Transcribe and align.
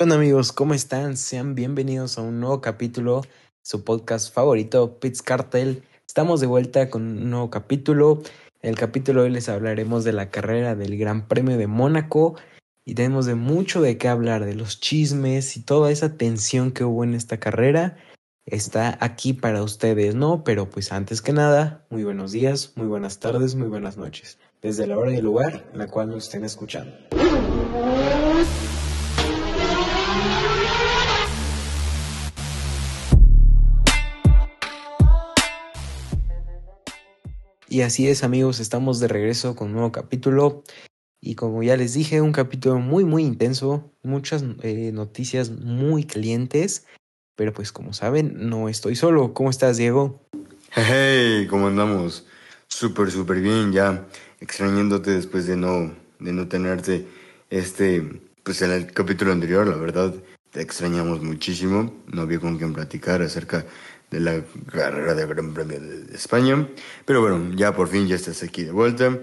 Hola 0.00 0.14
amigos? 0.14 0.52
¿Cómo 0.52 0.74
están? 0.74 1.16
Sean 1.16 1.56
bienvenidos 1.56 2.18
a 2.18 2.22
un 2.22 2.38
nuevo 2.38 2.60
capítulo, 2.60 3.22
su 3.62 3.82
podcast 3.82 4.32
favorito, 4.32 5.00
Pits 5.00 5.22
Cartel. 5.22 5.82
Estamos 6.06 6.38
de 6.38 6.46
vuelta 6.46 6.88
con 6.88 7.02
un 7.02 7.30
nuevo 7.30 7.50
capítulo. 7.50 8.22
En 8.62 8.70
el 8.70 8.76
capítulo 8.76 9.22
de 9.22 9.26
hoy 9.26 9.34
les 9.34 9.48
hablaremos 9.48 10.04
de 10.04 10.12
la 10.12 10.30
carrera 10.30 10.76
del 10.76 10.96
Gran 10.96 11.26
Premio 11.26 11.58
de 11.58 11.66
Mónaco 11.66 12.36
y 12.84 12.94
tenemos 12.94 13.26
de 13.26 13.34
mucho 13.34 13.82
de 13.82 13.98
qué 13.98 14.06
hablar, 14.06 14.44
de 14.44 14.54
los 14.54 14.78
chismes 14.78 15.56
y 15.56 15.62
toda 15.62 15.90
esa 15.90 16.16
tensión 16.16 16.70
que 16.70 16.84
hubo 16.84 17.02
en 17.02 17.14
esta 17.14 17.40
carrera. 17.40 17.96
Está 18.46 18.98
aquí 19.00 19.32
para 19.32 19.64
ustedes, 19.64 20.14
¿no? 20.14 20.44
Pero 20.44 20.70
pues 20.70 20.92
antes 20.92 21.20
que 21.22 21.32
nada, 21.32 21.84
muy 21.90 22.04
buenos 22.04 22.30
días, 22.30 22.72
muy 22.76 22.86
buenas 22.86 23.18
tardes, 23.18 23.56
muy 23.56 23.66
buenas 23.66 23.96
noches, 23.96 24.38
desde 24.62 24.86
la 24.86 24.96
hora 24.96 25.10
y 25.10 25.16
el 25.16 25.24
lugar 25.24 25.68
en 25.72 25.78
la 25.80 25.88
cual 25.88 26.10
nos 26.10 26.26
estén 26.26 26.44
escuchando. 26.44 26.96
Y 37.70 37.82
así 37.82 38.08
es 38.08 38.24
amigos, 38.24 38.60
estamos 38.60 38.98
de 38.98 39.08
regreso 39.08 39.54
con 39.54 39.68
un 39.68 39.74
nuevo 39.74 39.92
capítulo 39.92 40.64
y 41.20 41.34
como 41.34 41.62
ya 41.62 41.76
les 41.76 41.92
dije, 41.92 42.22
un 42.22 42.32
capítulo 42.32 42.78
muy 42.78 43.04
muy 43.04 43.24
intenso, 43.24 43.92
muchas 44.02 44.42
eh, 44.62 44.90
noticias 44.94 45.50
muy 45.50 46.04
calientes, 46.04 46.86
pero 47.36 47.52
pues 47.52 47.70
como 47.70 47.92
saben, 47.92 48.48
no 48.48 48.70
estoy 48.70 48.96
solo. 48.96 49.34
¿Cómo 49.34 49.50
estás 49.50 49.76
Diego? 49.76 50.26
Hey, 50.72 51.46
¿cómo 51.50 51.66
andamos? 51.66 52.24
Súper, 52.68 53.10
súper 53.10 53.40
bien, 53.40 53.72
ya 53.72 54.06
extrañándote 54.40 55.10
después 55.10 55.46
de 55.46 55.56
no, 55.56 55.94
de 56.20 56.32
no 56.32 56.48
tenerte 56.48 57.06
este, 57.50 58.22
pues 58.44 58.62
en 58.62 58.70
el 58.70 58.92
capítulo 58.92 59.32
anterior, 59.32 59.66
la 59.66 59.76
verdad, 59.76 60.14
te 60.52 60.62
extrañamos 60.62 61.22
muchísimo, 61.22 61.92
no 62.06 62.22
había 62.22 62.40
con 62.40 62.56
quién 62.56 62.72
platicar 62.72 63.20
acerca 63.20 63.66
de 64.10 64.20
la 64.20 64.42
carrera 64.72 65.14
de 65.14 65.26
Gran 65.26 65.54
Premio 65.54 65.80
de 65.80 66.14
España. 66.14 66.68
Pero 67.04 67.20
bueno, 67.20 67.54
ya 67.54 67.74
por 67.74 67.88
fin 67.88 68.06
ya 68.06 68.16
estás 68.16 68.42
aquí 68.42 68.64
de 68.64 68.72
vuelta. 68.72 69.18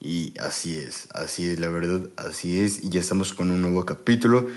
Y 0.00 0.32
así 0.40 0.76
es, 0.76 1.08
así 1.12 1.50
es 1.50 1.60
la 1.60 1.68
verdad, 1.68 2.08
así 2.16 2.60
es. 2.60 2.82
Y 2.82 2.88
ya 2.88 3.00
estamos 3.00 3.34
con 3.34 3.50
un 3.50 3.60
nuevo 3.60 3.84
capítulo, 3.84 4.48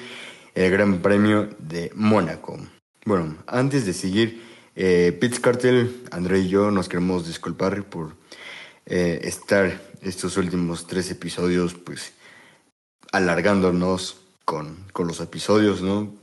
el 0.55 0.71
Gran 0.71 1.01
Premio 1.01 1.49
de 1.59 1.91
Mónaco. 1.95 2.57
Bueno, 3.05 3.37
antes 3.47 3.85
de 3.85 3.93
seguir, 3.93 4.41
eh, 4.75 5.15
Pitts 5.19 5.41
Cartel, 5.41 6.03
André 6.11 6.39
y 6.39 6.47
yo 6.47 6.71
nos 6.71 6.87
queremos 6.87 7.27
disculpar 7.27 7.83
por 7.83 8.15
eh, 8.85 9.19
estar 9.23 9.81
estos 10.01 10.37
últimos 10.37 10.87
tres 10.87 11.11
episodios, 11.11 11.73
pues 11.73 12.13
alargándonos 13.11 14.21
con, 14.45 14.77
con 14.93 15.07
los 15.07 15.19
episodios, 15.19 15.81
¿no? 15.81 16.22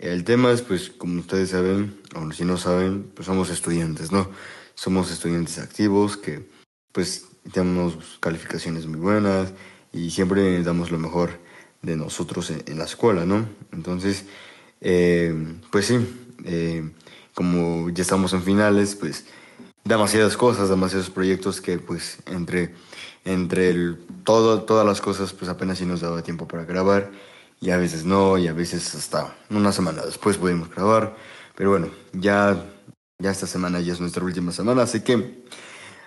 El 0.00 0.24
tema 0.24 0.50
es, 0.50 0.62
pues, 0.62 0.88
como 0.88 1.20
ustedes 1.20 1.50
saben, 1.50 2.00
o 2.16 2.32
si 2.32 2.46
no 2.46 2.56
saben, 2.56 3.10
pues 3.14 3.26
somos 3.26 3.50
estudiantes, 3.50 4.10
¿no? 4.10 4.30
Somos 4.74 5.10
estudiantes 5.12 5.58
activos 5.58 6.16
que, 6.16 6.48
pues, 6.90 7.26
tenemos 7.52 8.16
calificaciones 8.18 8.86
muy 8.86 8.98
buenas 8.98 9.52
y 9.92 10.10
siempre 10.10 10.62
damos 10.62 10.90
lo 10.90 10.98
mejor 10.98 11.38
de 11.82 11.96
nosotros 11.96 12.50
en, 12.50 12.78
la 12.78 12.84
escuela, 12.84 13.26
¿no? 13.26 13.46
Entonces, 13.72 14.24
eh, 14.80 15.34
pues 15.70 15.86
sí, 15.86 15.98
eh, 16.46 16.90
como 17.34 17.90
ya 17.90 18.00
estamos 18.00 18.32
en 18.32 18.42
finales, 18.42 18.96
pues 18.96 19.26
demasiadas 19.84 20.34
cosas, 20.38 20.70
demasiados 20.70 21.10
proyectos 21.10 21.60
que 21.60 21.78
pues 21.78 22.18
entre, 22.26 22.74
entre 23.26 23.68
el, 23.68 23.98
todo, 24.24 24.62
todas 24.62 24.86
las 24.86 25.02
cosas 25.02 25.34
pues 25.34 25.50
apenas 25.50 25.76
si 25.78 25.84
nos 25.84 26.00
daba 26.00 26.22
tiempo 26.22 26.48
para 26.48 26.64
grabar 26.64 27.10
y 27.60 27.70
a 27.70 27.76
veces 27.76 28.04
no, 28.04 28.38
y 28.38 28.48
a 28.48 28.52
veces 28.52 28.94
hasta 28.94 29.36
una 29.50 29.72
semana 29.72 30.02
después 30.02 30.38
pudimos 30.38 30.70
grabar. 30.70 31.14
Pero 31.54 31.70
bueno, 31.70 31.90
ya, 32.12 32.64
ya 33.18 33.30
esta 33.30 33.46
semana 33.46 33.80
ya 33.80 33.92
es 33.92 34.00
nuestra 34.00 34.24
última 34.24 34.50
semana, 34.50 34.82
así 34.82 35.02
que 35.02 35.44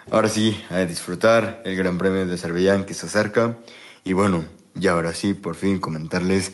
ahora 0.10 0.30
sí, 0.30 0.60
a 0.70 0.80
disfrutar 0.80 1.62
el 1.66 1.76
Gran 1.76 1.98
Premio 1.98 2.26
de 2.26 2.34
Azerbaiyán 2.34 2.86
que 2.86 2.96
se 2.96 3.06
acerca. 3.06 3.58
Y 4.04 4.14
bueno, 4.14 4.46
ya 4.74 4.94
ahora 4.94 5.14
sí, 5.14 5.34
por 5.36 5.56
fin 5.56 5.80
comentarles 5.80 6.54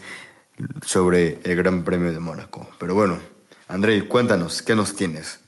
sobre 0.86 1.40
el 1.44 1.56
Gran 1.56 1.84
Premio 1.86 2.12
de 2.12 2.20
Mónaco. 2.20 2.70
Pero 2.78 2.94
bueno, 2.94 3.20
André, 3.68 4.08
cuéntanos, 4.08 4.62
¿qué 4.62 4.76
nos 4.76 4.96
tienes? 4.96 5.40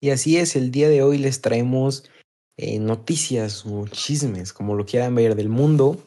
Y 0.00 0.10
así 0.10 0.36
es, 0.36 0.56
el 0.56 0.70
día 0.70 0.88
de 0.88 1.02
hoy 1.02 1.18
les 1.18 1.40
traemos 1.40 2.10
eh, 2.56 2.78
noticias 2.78 3.64
o 3.64 3.86
chismes, 3.88 4.52
como 4.52 4.74
lo 4.74 4.84
quieran 4.84 5.14
ver, 5.14 5.36
del 5.36 5.48
mundo. 5.48 6.02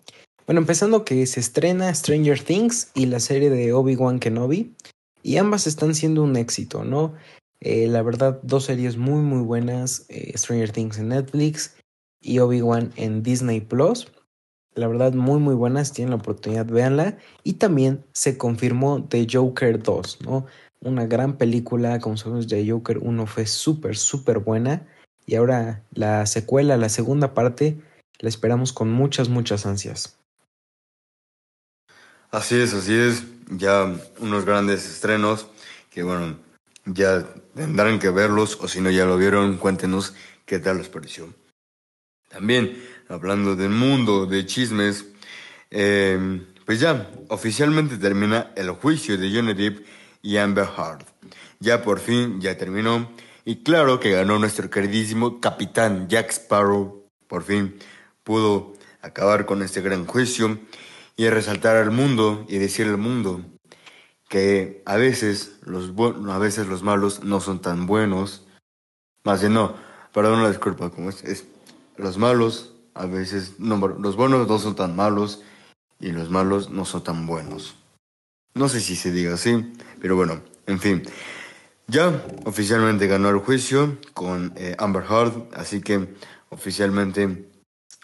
Bueno, 0.49 0.61
empezando 0.61 1.05
que 1.05 1.27
se 1.27 1.39
estrena 1.39 1.93
Stranger 1.93 2.41
Things 2.41 2.89
y 2.95 3.05
la 3.05 3.19
serie 3.19 3.51
de 3.51 3.71
Obi-Wan 3.71 4.17
Kenobi, 4.17 4.73
y 5.21 5.37
ambas 5.37 5.67
están 5.67 5.93
siendo 5.93 6.23
un 6.23 6.35
éxito, 6.37 6.83
¿no? 6.83 7.13
Eh, 7.59 7.85
la 7.85 8.01
verdad, 8.01 8.39
dos 8.41 8.65
series 8.65 8.97
muy 8.97 9.21
muy 9.21 9.43
buenas, 9.43 10.07
eh, 10.09 10.35
Stranger 10.35 10.71
Things 10.71 10.97
en 10.97 11.09
Netflix 11.09 11.77
y 12.19 12.39
Obi-Wan 12.39 12.91
en 12.95 13.21
Disney 13.21 13.61
Plus. 13.61 14.11
La 14.73 14.87
verdad, 14.87 15.13
muy 15.13 15.39
muy 15.39 15.53
buenas, 15.53 15.93
tienen 15.93 16.09
la 16.09 16.15
oportunidad, 16.15 16.65
véanla. 16.65 17.19
Y 17.43 17.53
también 17.53 18.03
se 18.13 18.39
confirmó 18.39 19.03
The 19.03 19.27
Joker 19.31 19.83
2, 19.83 20.21
¿no? 20.25 20.47
Una 20.81 21.05
gran 21.05 21.37
película, 21.37 21.99
como 21.99 22.17
sabemos, 22.17 22.47
The 22.47 22.67
Joker 22.67 22.97
1 22.97 23.27
fue 23.27 23.45
súper, 23.45 23.97
súper 23.97 24.39
buena. 24.39 24.87
Y 25.27 25.35
ahora 25.35 25.83
la 25.93 26.25
secuela, 26.25 26.75
la 26.75 26.89
segunda 26.89 27.35
parte, 27.35 27.79
la 28.17 28.29
esperamos 28.29 28.73
con 28.73 28.89
muchas, 28.89 29.29
muchas 29.29 29.67
ansias. 29.67 30.18
Así 32.31 32.55
es, 32.55 32.73
así 32.75 32.93
es. 32.93 33.23
Ya 33.49 33.91
unos 34.19 34.45
grandes 34.45 34.85
estrenos 34.85 35.47
que, 35.89 36.03
bueno, 36.03 36.37
ya 36.85 37.25
tendrán 37.55 37.97
que 37.97 38.11
verlos 38.11 38.57
o 38.61 38.67
si 38.67 38.81
no 38.81 38.91
ya 38.91 39.05
lo 39.05 39.17
vieron, 39.17 39.57
cuéntenos 39.57 40.13
qué 40.45 40.59
tal 40.59 40.77
les 40.77 40.89
pareció. 40.89 41.33
También, 42.29 42.79
hablando 43.07 43.55
del 43.55 43.71
mundo 43.71 44.27
de 44.27 44.45
chismes, 44.45 45.07
em, 45.71 46.45
pues 46.65 46.79
ya 46.79 47.09
oficialmente 47.29 47.97
termina 47.97 48.51
el 48.55 48.69
juicio 48.71 49.17
de 49.17 49.33
Johnny 49.33 49.55
Depp 49.55 49.87
y 50.21 50.37
Amber 50.37 50.67
Heard. 50.77 51.05
Ya 51.59 51.81
por 51.81 51.99
fin, 51.99 52.39
ya 52.39 52.55
terminó. 52.55 53.11
Y 53.43 53.63
claro 53.63 53.99
que 53.99 54.11
ganó 54.11 54.37
nuestro 54.37 54.69
queridísimo 54.69 55.41
capitán 55.41 56.07
Jack 56.07 56.29
Sparrow. 56.29 57.07
Por 57.27 57.43
fin 57.43 57.75
pudo 58.23 58.73
acabar 59.01 59.47
con 59.47 59.63
este 59.63 59.81
gran 59.81 60.05
juicio 60.05 60.59
y 61.19 61.29
resaltar 61.29 61.75
al 61.75 61.91
mundo 61.91 62.45
y 62.47 62.59
decirle 62.59 62.93
al 62.93 62.97
mundo 62.97 63.41
que 64.29 64.81
a 64.85 64.95
veces 64.95 65.59
los 65.65 65.91
a 66.29 66.37
veces 66.37 66.67
los 66.67 66.81
malos 66.81 67.25
no 67.25 67.41
son 67.41 67.59
tan 67.59 67.87
buenos. 67.87 68.47
Más 69.25 69.41
bien 69.41 69.53
no, 69.53 69.75
perdón 70.13 70.41
la 70.41 70.47
disculpa, 70.47 70.91
como 70.91 71.09
es, 71.09 71.21
es 71.25 71.43
los 71.97 72.17
malos 72.17 72.71
a 72.93 73.05
veces 73.05 73.55
no, 73.59 73.85
los 73.85 74.15
buenos 74.15 74.47
no 74.47 74.59
son 74.59 74.77
tan 74.77 74.95
malos 74.95 75.41
y 75.99 76.13
los 76.13 76.29
malos 76.29 76.69
no 76.69 76.85
son 76.85 77.03
tan 77.03 77.27
buenos. 77.27 77.75
No 78.53 78.69
sé 78.69 78.79
si 78.79 78.95
se 78.95 79.11
diga 79.11 79.33
así, 79.33 79.73
pero 79.99 80.15
bueno, 80.15 80.41
en 80.67 80.79
fin. 80.79 81.03
Ya 81.87 82.25
oficialmente 82.45 83.07
ganó 83.07 83.27
el 83.27 83.39
juicio 83.39 83.97
con 84.13 84.53
eh, 84.55 84.73
Amber 84.79 85.03
Heard, 85.03 85.49
así 85.53 85.81
que 85.81 86.15
oficialmente 86.47 87.51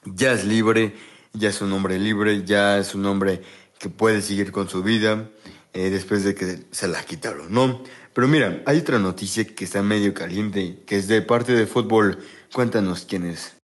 ya 0.04 0.34
es 0.34 0.44
libre 0.44 0.94
ya 1.38 1.50
es 1.50 1.62
un 1.62 1.72
hombre 1.74 2.00
libre, 2.00 2.44
ya 2.46 2.78
es 2.78 2.96
un 2.96 3.06
hombre 3.06 3.42
que 3.80 3.90
puede 3.90 4.22
seguir 4.22 4.52
con 4.52 4.70
su 4.70 4.84
vida 4.84 5.30
eh, 5.74 5.90
después 5.90 6.24
de 6.24 6.36
que 6.36 6.64
se 6.72 6.88
la 6.88 7.04
quitaron, 7.04 7.54
¿no? 7.54 7.84
Pero 8.14 8.28
mira, 8.30 8.64
hay 8.66 8.80
otra 8.80 8.98
noticia 8.98 9.46
que 9.46 9.66
está 9.66 9.84
medio 9.84 10.14
caliente, 10.14 10.84
que 10.86 10.96
es 10.96 11.08
de 11.10 11.22
parte 11.22 11.52
de 11.52 11.68
fútbol. 11.68 12.20
Cuéntanos 12.54 13.06
quién 13.06 13.26
es. 13.26 13.58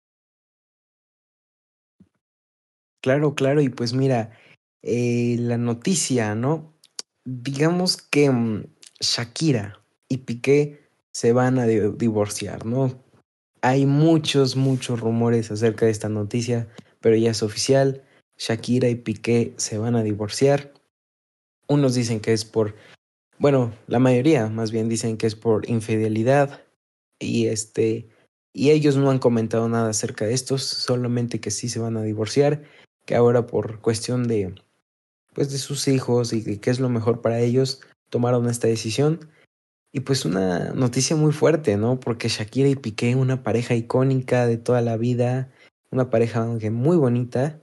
Claro, 3.01 3.35
claro, 3.35 3.61
y 3.61 3.69
pues 3.69 3.93
mira, 3.93 4.31
eh, 4.81 5.37
la 5.39 5.57
noticia, 5.57 6.33
¿no? 6.33 6.73
Digamos 7.25 7.97
que 7.97 8.31
mm, 8.31 8.65
Shakira 8.99 9.79
y 10.07 10.17
Piqué 10.17 10.89
se 11.11 11.31
van 11.31 11.59
a 11.59 11.67
divorciar, 11.67 12.65
¿no? 12.65 13.03
Hay 13.61 13.85
muchos, 13.85 14.55
muchos 14.55 14.99
rumores 14.99 15.51
acerca 15.51 15.85
de 15.85 15.91
esta 15.91 16.09
noticia 16.09 16.67
pero 17.01 17.15
ya 17.15 17.31
es 17.31 17.43
oficial, 17.43 18.03
Shakira 18.37 18.89
y 18.89 18.95
Piqué 18.95 19.53
se 19.57 19.77
van 19.77 19.95
a 19.95 20.03
divorciar. 20.03 20.73
Unos 21.67 21.93
dicen 21.93 22.19
que 22.19 22.33
es 22.33 22.45
por, 22.45 22.75
bueno, 23.37 23.73
la 23.87 23.99
mayoría 23.99 24.47
más 24.47 24.71
bien 24.71 24.89
dicen 24.89 25.17
que 25.17 25.27
es 25.27 25.35
por 25.35 25.69
infidelidad 25.69 26.61
y 27.19 27.47
este 27.47 28.07
y 28.53 28.71
ellos 28.71 28.97
no 28.97 29.11
han 29.11 29.19
comentado 29.19 29.69
nada 29.69 29.89
acerca 29.89 30.25
de 30.25 30.33
estos, 30.33 30.63
solamente 30.63 31.39
que 31.39 31.51
sí 31.51 31.69
se 31.69 31.79
van 31.79 31.97
a 31.97 32.01
divorciar, 32.01 32.63
que 33.05 33.15
ahora 33.15 33.45
por 33.45 33.79
cuestión 33.79 34.27
de 34.27 34.55
pues 35.33 35.51
de 35.51 35.59
sus 35.59 35.87
hijos 35.87 36.33
y 36.33 36.57
que 36.57 36.69
es 36.69 36.79
lo 36.79 36.89
mejor 36.89 37.21
para 37.21 37.39
ellos, 37.39 37.81
tomaron 38.09 38.49
esta 38.49 38.67
decisión. 38.67 39.29
Y 39.91 40.01
pues 40.01 40.25
una 40.25 40.71
noticia 40.73 41.15
muy 41.15 41.31
fuerte, 41.31 41.77
¿no? 41.77 41.99
Porque 41.99 42.27
Shakira 42.27 42.69
y 42.69 42.75
Piqué, 42.75 43.15
una 43.15 43.43
pareja 43.43 43.75
icónica 43.75 44.45
de 44.45 44.57
toda 44.57 44.81
la 44.81 44.97
vida, 44.97 45.51
una 45.91 46.09
pareja 46.09 46.41
aunque 46.41 46.71
muy 46.71 46.97
bonita, 46.97 47.61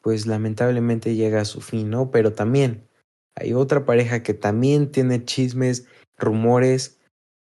pues 0.00 0.26
lamentablemente 0.26 1.14
llega 1.14 1.40
a 1.40 1.44
su 1.46 1.60
fin, 1.60 1.90
¿no? 1.90 2.10
Pero 2.10 2.32
también 2.32 2.88
hay 3.34 3.52
otra 3.52 3.84
pareja 3.84 4.22
que 4.22 4.34
también 4.34 4.92
tiene 4.92 5.24
chismes, 5.24 5.86
rumores 6.18 6.98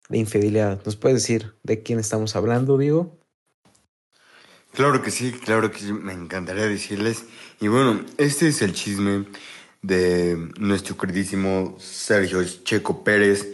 de 0.09 0.17
infidelidad. 0.17 0.81
¿Nos 0.85 0.95
puedes 0.95 1.21
decir 1.21 1.53
de 1.63 1.83
quién 1.83 1.99
estamos 1.99 2.35
hablando, 2.35 2.77
Diego? 2.77 3.17
Claro 4.73 5.03
que 5.03 5.11
sí, 5.11 5.31
claro 5.31 5.71
que 5.71 5.79
sí, 5.79 5.93
me 5.93 6.13
encantaría 6.13 6.65
decirles. 6.65 7.25
Y 7.59 7.67
bueno, 7.67 8.03
este 8.17 8.47
es 8.47 8.61
el 8.63 8.73
chisme 8.73 9.25
de 9.83 10.49
nuestro 10.57 10.97
queridísimo 10.97 11.75
Sergio 11.79 12.43
Checo 12.43 13.03
Pérez, 13.03 13.53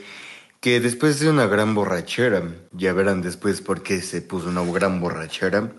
que 0.61 0.79
después 0.79 1.19
de 1.19 1.29
una 1.29 1.47
gran 1.47 1.75
borrachera, 1.75 2.43
ya 2.71 2.93
verán 2.93 3.21
después 3.21 3.61
por 3.61 3.83
qué 3.83 4.01
se 4.01 4.21
puso 4.21 4.47
una 4.47 4.63
gran 4.63 5.01
borrachera, 5.01 5.73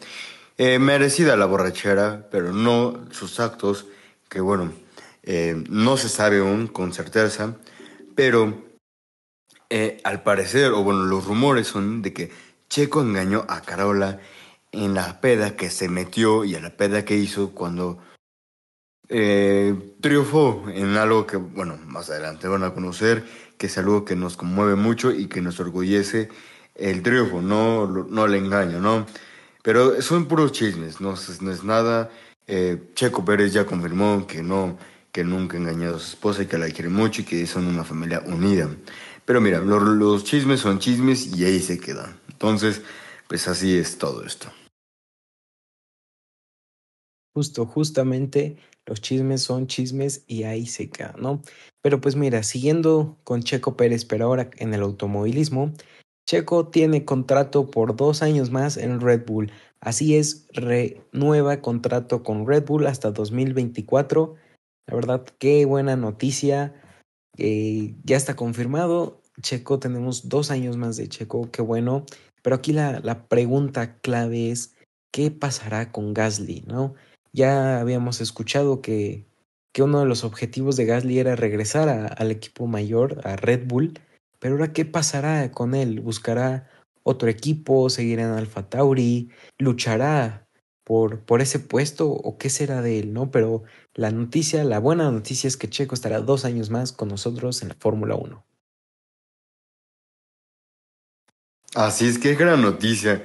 eh, 0.58 0.78
merecida 0.78 1.36
la 1.36 1.46
borrachera, 1.46 2.28
pero 2.30 2.52
no 2.52 3.06
sus 3.10 3.40
actos, 3.40 3.86
que 4.28 4.40
bueno, 4.40 4.72
eh, 5.22 5.62
no 5.68 5.96
se 5.96 6.08
sabe 6.08 6.38
aún 6.38 6.66
con 6.66 6.92
certeza, 6.92 7.56
pero 8.14 8.70
eh, 9.68 10.00
al 10.04 10.22
parecer, 10.22 10.72
o 10.72 10.82
bueno, 10.82 11.04
los 11.04 11.24
rumores 11.26 11.68
son 11.68 12.02
de 12.02 12.12
que 12.12 12.30
Checo 12.68 13.02
engañó 13.02 13.44
a 13.48 13.60
Carola 13.62 14.20
en 14.72 14.94
la 14.94 15.20
peda 15.20 15.56
que 15.56 15.70
se 15.70 15.88
metió 15.88 16.44
y 16.44 16.54
a 16.54 16.60
la 16.60 16.76
peda 16.76 17.04
que 17.04 17.16
hizo 17.16 17.52
cuando 17.52 17.98
eh, 19.08 19.96
triunfó 20.00 20.64
en 20.68 20.96
algo 20.96 21.26
que, 21.26 21.36
bueno, 21.36 21.78
más 21.86 22.10
adelante 22.10 22.48
van 22.48 22.64
a 22.64 22.74
conocer, 22.74 23.24
que 23.58 23.66
es 23.66 23.78
algo 23.78 24.04
que 24.04 24.16
nos 24.16 24.36
conmueve 24.36 24.76
mucho 24.76 25.12
y 25.12 25.26
que 25.26 25.40
nos 25.40 25.60
orgullece 25.60 26.28
el 26.76 27.02
triunfo, 27.02 27.42
no, 27.42 27.86
no 27.86 28.24
el 28.24 28.34
engaño, 28.34 28.80
¿no? 28.80 29.06
Pero 29.62 30.00
son 30.02 30.26
puros 30.26 30.52
chismes, 30.52 31.00
no, 31.00 31.14
no 31.40 31.52
es 31.52 31.64
nada. 31.64 32.10
Eh, 32.46 32.90
Checo 32.94 33.24
Pérez 33.24 33.52
ya 33.52 33.66
confirmó 33.66 34.26
que 34.26 34.42
no, 34.42 34.78
que 35.12 35.24
nunca 35.24 35.56
ha 35.56 35.60
engañado 35.60 35.96
a 35.96 36.00
su 36.00 36.10
esposa 36.10 36.42
y 36.42 36.46
que 36.46 36.58
la 36.58 36.70
quiere 36.70 36.88
mucho 36.88 37.22
y 37.22 37.24
que 37.24 37.46
son 37.46 37.66
una 37.66 37.84
familia 37.84 38.22
unida. 38.26 38.68
Pero 39.24 39.40
mira, 39.40 39.60
los, 39.60 40.24
chismes 40.24 40.60
son 40.60 40.78
chismes 40.78 41.26
y 41.36 41.44
ahí 41.44 41.60
se 41.60 41.78
quedan. 41.78 42.18
Entonces, 42.28 42.82
pues 43.28 43.46
así 43.48 43.76
es 43.76 43.98
todo 43.98 44.24
esto. 44.24 44.50
Justo, 47.32 47.64
justamente 47.66 48.56
los 48.86 49.00
chismes 49.00 49.42
son 49.42 49.68
chismes 49.68 50.24
y 50.26 50.42
ahí 50.42 50.66
se 50.66 50.90
queda, 50.90 51.14
¿no? 51.16 51.42
Pero 51.80 52.00
pues 52.00 52.16
mira, 52.16 52.42
siguiendo 52.42 53.18
con 53.22 53.42
Checo 53.42 53.76
Pérez, 53.76 54.04
pero 54.04 54.24
ahora 54.24 54.50
en 54.56 54.74
el 54.74 54.82
automovilismo, 54.82 55.72
Checo 56.30 56.68
tiene 56.68 57.04
contrato 57.04 57.72
por 57.72 57.96
dos 57.96 58.22
años 58.22 58.52
más 58.52 58.76
en 58.76 59.00
Red 59.00 59.26
Bull. 59.26 59.50
Así 59.80 60.14
es, 60.14 60.46
renueva 60.52 61.60
contrato 61.60 62.22
con 62.22 62.46
Red 62.46 62.66
Bull 62.66 62.86
hasta 62.86 63.10
2024. 63.10 64.36
La 64.86 64.94
verdad, 64.94 65.26
qué 65.40 65.64
buena 65.64 65.96
noticia. 65.96 66.72
Eh, 67.36 67.96
ya 68.04 68.16
está 68.16 68.36
confirmado. 68.36 69.22
Checo, 69.42 69.80
tenemos 69.80 70.28
dos 70.28 70.52
años 70.52 70.76
más 70.76 70.96
de 70.96 71.08
Checo, 71.08 71.50
qué 71.50 71.62
bueno. 71.62 72.06
Pero 72.42 72.54
aquí 72.54 72.72
la, 72.72 73.00
la 73.00 73.26
pregunta 73.26 73.96
clave 73.96 74.52
es, 74.52 74.76
¿qué 75.10 75.32
pasará 75.32 75.90
con 75.90 76.14
Gasly? 76.14 76.62
¿No? 76.64 76.94
Ya 77.32 77.80
habíamos 77.80 78.20
escuchado 78.20 78.82
que, 78.82 79.26
que 79.72 79.82
uno 79.82 79.98
de 79.98 80.06
los 80.06 80.22
objetivos 80.22 80.76
de 80.76 80.84
Gasly 80.84 81.18
era 81.18 81.34
regresar 81.34 82.14
al 82.16 82.30
equipo 82.30 82.68
mayor, 82.68 83.20
a 83.26 83.34
Red 83.34 83.66
Bull, 83.66 83.94
pero 84.40 84.54
ahora 84.56 84.72
¿qué 84.72 84.84
pasará 84.84 85.52
con 85.52 85.74
él? 85.74 86.00
¿Buscará 86.00 86.68
otro 87.04 87.28
equipo? 87.28 87.88
¿Seguirá 87.88 88.24
en 88.24 88.30
Alfa 88.30 88.68
Tauri? 88.68 89.30
¿Luchará 89.58 90.48
por, 90.82 91.20
por 91.24 91.40
ese 91.40 91.60
puesto 91.60 92.10
o 92.10 92.36
qué 92.36 92.50
será 92.50 92.82
de 92.82 92.98
él? 92.98 93.12
¿no? 93.12 93.30
Pero 93.30 93.62
la 93.94 94.10
noticia, 94.10 94.64
la 94.64 94.80
buena 94.80 95.10
noticia 95.10 95.46
es 95.46 95.56
que 95.56 95.70
Checo 95.70 95.94
estará 95.94 96.20
dos 96.20 96.44
años 96.44 96.70
más 96.70 96.92
con 96.92 97.08
nosotros 97.08 97.62
en 97.62 97.68
la 97.68 97.76
Fórmula 97.78 98.16
1. 98.16 98.44
Así 101.76 102.08
es 102.08 102.18
que 102.18 102.34
gran 102.34 102.62
noticia. 102.62 103.22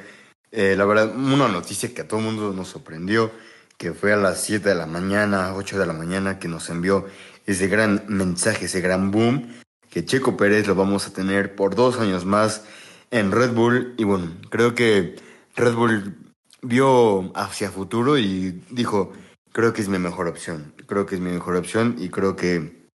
Eh, 0.52 0.76
la 0.78 0.86
verdad, 0.86 1.16
una 1.16 1.48
noticia 1.48 1.94
que 1.94 2.02
a 2.02 2.08
todo 2.08 2.20
el 2.20 2.26
mundo 2.28 2.54
nos 2.54 2.68
sorprendió 2.68 3.32
que 3.78 3.94
fue 3.94 4.14
a 4.14 4.18
las 4.18 4.42
7 4.42 4.70
de 4.70 4.76
la 4.76 4.86
mañana, 4.86 5.54
8 5.56 5.80
de 5.80 5.86
la 5.86 5.94
mañana, 5.94 6.40
que 6.40 6.48
nos 6.48 6.70
envió 6.70 7.06
ese 7.46 7.68
gran 7.68 8.06
mensaje, 8.08 8.66
ese 8.66 8.82
gran 8.82 9.12
boom, 9.12 9.54
que 9.96 10.04
Checo 10.04 10.36
Pérez 10.36 10.68
lo 10.68 10.76
vamos 10.76 11.08
a 11.08 11.14
tener 11.14 11.56
por 11.56 11.74
dos 11.74 12.02
años 12.02 12.26
más 12.26 12.66
en 13.12 13.32
Red 13.32 13.54
Bull. 13.54 13.94
Y 13.98 14.04
bueno, 14.04 14.30
creo 14.50 14.76
que 14.76 15.16
Red 15.56 15.74
Bull 15.74 16.18
vio 16.62 17.32
hacia 17.34 17.72
futuro 17.72 18.18
y 18.18 18.62
dijo, 18.72 19.14
creo 19.54 19.72
que 19.72 19.82
es 19.82 19.88
mi 19.88 19.98
mejor 19.98 20.28
opción, 20.28 20.74
creo 20.86 21.06
que 21.06 21.16
es 21.16 21.22
mi 21.22 21.32
mejor 21.32 21.56
opción 21.56 21.96
y 21.98 22.10
creo 22.10 22.36
que 22.36 22.90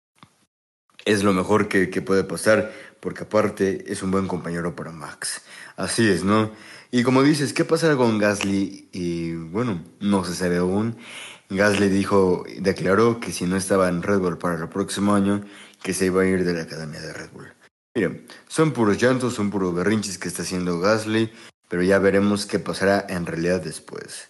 es 1.04 1.22
lo 1.22 1.34
mejor 1.34 1.68
que, 1.68 1.90
que 1.90 2.00
puede 2.00 2.24
pasar, 2.24 2.72
porque 3.00 3.24
aparte 3.24 3.92
es 3.92 4.02
un 4.02 4.10
buen 4.10 4.26
compañero 4.26 4.74
para 4.74 4.90
Max. 4.90 5.42
Así 5.76 6.08
es, 6.08 6.24
¿no? 6.24 6.50
Y 6.90 7.02
como 7.02 7.22
dices, 7.22 7.52
¿qué 7.52 7.66
pasará 7.66 7.96
con 7.96 8.16
Gasly? 8.16 8.88
Y 8.92 9.34
bueno, 9.34 9.84
no 10.00 10.24
se 10.24 10.34
sabe 10.34 10.56
aún. 10.56 10.96
Gasly 11.50 11.90
dijo, 11.90 12.46
declaró 12.58 13.20
que 13.20 13.32
si 13.32 13.44
no 13.44 13.58
estaba 13.58 13.90
en 13.90 14.02
Red 14.02 14.20
Bull 14.20 14.38
para 14.38 14.56
el 14.56 14.68
próximo 14.70 15.14
año, 15.14 15.44
que 15.86 15.94
se 15.94 16.06
iba 16.06 16.22
a 16.22 16.26
ir 16.26 16.44
de 16.44 16.52
la 16.52 16.62
academia 16.62 17.00
de 17.00 17.12
Red 17.12 17.30
Bull. 17.32 17.46
Miren, 17.94 18.26
son 18.48 18.72
puros 18.72 19.00
llantos, 19.00 19.34
son 19.34 19.50
puros 19.50 19.72
berrinches 19.72 20.18
que 20.18 20.26
está 20.26 20.42
haciendo 20.42 20.80
Gasly, 20.80 21.30
pero 21.68 21.80
ya 21.84 22.00
veremos 22.00 22.44
qué 22.44 22.58
pasará 22.58 23.06
en 23.08 23.24
realidad 23.24 23.60
después. 23.60 24.26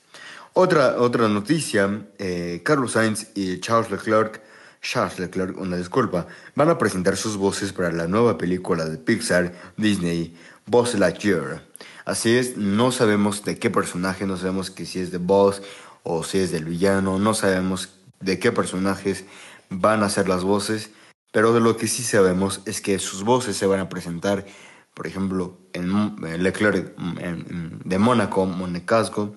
Otra, 0.53 0.97
otra 0.99 1.29
noticia, 1.29 2.09
eh, 2.19 2.61
Carlos 2.63 2.93
Sainz 2.93 3.29
y 3.35 3.59
Charles 3.61 3.91
Leclerc, 3.91 4.43
Charles 4.83 5.19
Leclerc, 5.19 5.59
una 5.59 5.79
disculpa, 5.79 6.27
van 6.55 6.69
a 6.69 6.77
presentar 6.77 7.17
sus 7.17 7.39
voces 7.39 7.73
para 7.73 7.91
la 7.91 8.07
nueva 8.07 8.37
película 8.37 8.85
de 8.85 8.99
Pixar, 8.99 9.55
Disney, 9.79 10.37
Buzz 10.67 10.95
Lightyear. 10.95 11.63
Así 12.05 12.37
es, 12.37 12.59
no 12.59 12.93
sabemos 12.93 13.47
de 13.47 13.59
qué 13.59 13.71
personaje, 13.71 14.27
no 14.27 14.37
sabemos 14.37 14.71
que 14.71 14.85
si 14.85 15.01
es 15.01 15.11
de 15.11 15.17
Boss 15.17 15.63
o 16.03 16.23
si 16.23 16.37
es 16.37 16.53
del 16.53 16.67
villano, 16.67 17.19
no 17.19 17.33
sabemos 17.33 17.95
de 18.21 18.39
qué 18.39 18.53
personajes 18.53 19.25
van 19.71 20.03
a 20.03 20.11
ser 20.11 20.29
las 20.29 20.45
voces, 20.45 20.91
pero 21.33 21.53
de 21.53 21.61
lo 21.61 21.77
que 21.77 21.87
sí 21.87 22.03
sabemos 22.03 22.63
es 22.67 22.81
que 22.81 22.99
sus 22.99 23.25
voces 23.25 23.57
se 23.57 23.67
van 23.67 23.81
a 23.81 23.89
presentar, 23.89 24.47
por 24.95 25.07
ejemplo, 25.07 25.59
en 25.73 26.43
Leclerc 26.43 26.97
de 26.97 27.99
Mónaco, 27.99 28.47
Monecasco, 28.47 29.37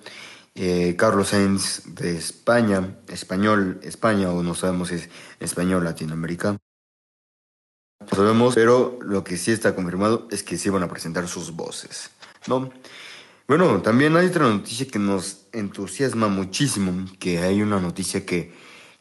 eh, 0.55 0.95
Carlos 0.97 1.29
Sainz 1.29 1.83
de 1.85 2.17
España, 2.17 2.97
español, 3.07 3.79
España, 3.83 4.29
o 4.29 4.43
no 4.43 4.55
sabemos 4.55 4.89
si 4.89 4.95
es 4.95 5.09
español 5.39 5.83
Latinoamérica. 5.83 6.57
No 7.99 8.07
sabemos, 8.15 8.55
pero 8.55 8.99
lo 9.01 9.23
que 9.23 9.37
sí 9.37 9.51
está 9.51 9.75
confirmado 9.75 10.27
es 10.31 10.43
que 10.43 10.57
sí 10.57 10.69
van 10.69 10.83
a 10.83 10.89
presentar 10.89 11.27
sus 11.27 11.51
voces. 11.51 12.11
¿no? 12.47 12.71
Bueno, 13.47 13.81
también 13.81 14.15
hay 14.15 14.27
otra 14.27 14.47
noticia 14.47 14.87
que 14.87 14.99
nos 14.99 15.47
entusiasma 15.51 16.27
muchísimo, 16.27 17.05
que 17.19 17.39
hay 17.39 17.61
una 17.61 17.79
noticia 17.79 18.25
que, 18.25 18.53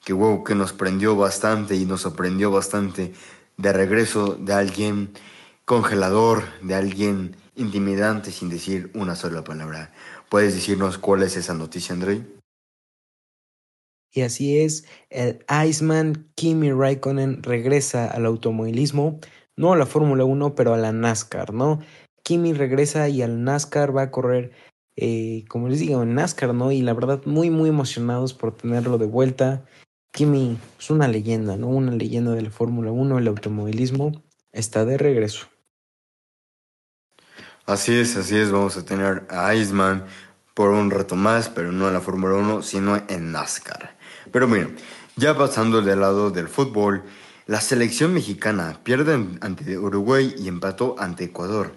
que, 0.08 0.14
wow, 0.14 0.42
que 0.42 0.54
nos 0.54 0.72
prendió 0.72 1.16
bastante 1.16 1.76
y 1.76 1.84
nos 1.84 2.00
sorprendió 2.00 2.50
bastante 2.50 3.12
de 3.58 3.72
regreso 3.74 4.36
de 4.36 4.54
alguien 4.54 5.12
congelador, 5.66 6.44
de 6.62 6.74
alguien 6.74 7.36
intimidante 7.56 8.32
sin 8.32 8.48
decir 8.48 8.90
una 8.94 9.14
sola 9.16 9.44
palabra. 9.44 9.92
¿Puedes 10.30 10.54
decirnos 10.54 10.96
cuál 10.96 11.24
es 11.24 11.36
esa 11.36 11.52
noticia, 11.52 11.92
Andrei? 11.92 12.24
Y 14.10 14.22
así 14.22 14.58
es, 14.58 14.86
el 15.10 15.44
Iceman 15.66 16.30
Kimi 16.36 16.72
Raikkonen 16.72 17.42
regresa 17.42 18.06
al 18.06 18.24
automovilismo, 18.24 19.20
no 19.58 19.74
a 19.74 19.76
la 19.76 19.84
Fórmula 19.84 20.24
1, 20.24 20.54
pero 20.54 20.72
a 20.72 20.78
la 20.78 20.90
NASCAR, 20.90 21.52
¿no? 21.52 21.80
Kimi 22.22 22.54
regresa 22.54 23.10
y 23.10 23.20
al 23.20 23.44
NASCAR 23.44 23.94
va 23.94 24.04
a 24.04 24.10
correr, 24.10 24.52
eh, 24.96 25.44
como 25.50 25.68
les 25.68 25.80
digo, 25.80 26.02
en 26.02 26.14
NASCAR, 26.14 26.54
¿no? 26.54 26.72
Y 26.72 26.80
la 26.80 26.94
verdad, 26.94 27.20
muy, 27.26 27.50
muy 27.50 27.68
emocionados 27.68 28.32
por 28.32 28.56
tenerlo 28.56 28.96
de 28.96 29.04
vuelta. 29.04 29.66
Kimi 30.18 30.58
es 30.80 30.90
una 30.90 31.06
leyenda, 31.06 31.56
¿no? 31.56 31.68
Una 31.68 31.92
leyenda 31.92 32.32
de 32.32 32.42
la 32.42 32.50
Fórmula 32.50 32.90
1, 32.90 33.18
el 33.18 33.28
automovilismo, 33.28 34.20
está 34.50 34.84
de 34.84 34.98
regreso. 34.98 35.46
Así 37.66 37.94
es, 37.94 38.16
así 38.16 38.36
es, 38.36 38.50
vamos 38.50 38.76
a 38.76 38.84
tener 38.84 39.28
a 39.30 39.54
Iceman 39.54 40.06
por 40.54 40.70
un 40.70 40.90
rato 40.90 41.14
más, 41.14 41.48
pero 41.48 41.70
no 41.70 41.86
en 41.86 41.94
la 41.94 42.00
Fórmula 42.00 42.34
1, 42.34 42.62
sino 42.62 43.00
en 43.08 43.30
NASCAR. 43.30 43.96
Pero 44.32 44.48
miren, 44.48 44.74
ya 45.14 45.38
pasando 45.38 45.82
del 45.82 46.00
lado 46.00 46.32
del 46.32 46.48
fútbol, 46.48 47.04
la 47.46 47.60
selección 47.60 48.12
mexicana 48.12 48.80
pierde 48.82 49.24
ante 49.40 49.78
Uruguay 49.78 50.34
y 50.36 50.48
empató 50.48 50.96
ante 50.98 51.26
Ecuador. 51.26 51.76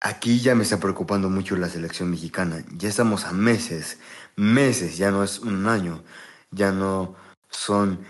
Aquí 0.00 0.40
ya 0.40 0.56
me 0.56 0.64
está 0.64 0.80
preocupando 0.80 1.30
mucho 1.30 1.54
la 1.54 1.68
selección 1.68 2.10
mexicana. 2.10 2.64
Ya 2.76 2.88
estamos 2.88 3.26
a 3.26 3.32
meses, 3.32 4.00
meses, 4.34 4.96
ya 4.96 5.12
no 5.12 5.22
es 5.22 5.38
un 5.38 5.68
año, 5.68 6.02
ya 6.50 6.72
no 6.72 7.27
son 7.50 8.00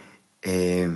eh, 0.43 0.91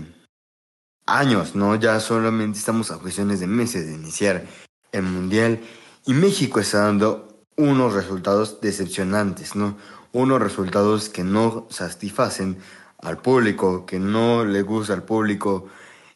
años, 1.07 1.55
¿no? 1.55 1.75
Ya 1.77 1.99
solamente 2.01 2.59
estamos 2.59 2.91
a 2.91 2.99
cuestiones 2.99 3.41
de 3.41 3.47
meses 3.47 3.87
de 3.87 3.95
iniciar 3.95 4.47
el 4.93 5.03
Mundial 5.03 5.61
y 6.07 6.15
México 6.15 6.61
está 6.61 6.85
dando 6.85 7.45
unos 7.57 7.95
resultados 7.95 8.61
decepcionantes, 8.61 9.57
¿no? 9.57 9.77
Unos 10.13 10.41
resultados 10.41 11.09
que 11.09 11.25
no 11.25 11.67
satisfacen 11.71 12.59
al 12.99 13.19
público, 13.19 13.87
que 13.87 13.99
no 13.99 14.45
le 14.45 14.63
gusta 14.63 14.95
al 14.95 15.03
público, 15.03 15.69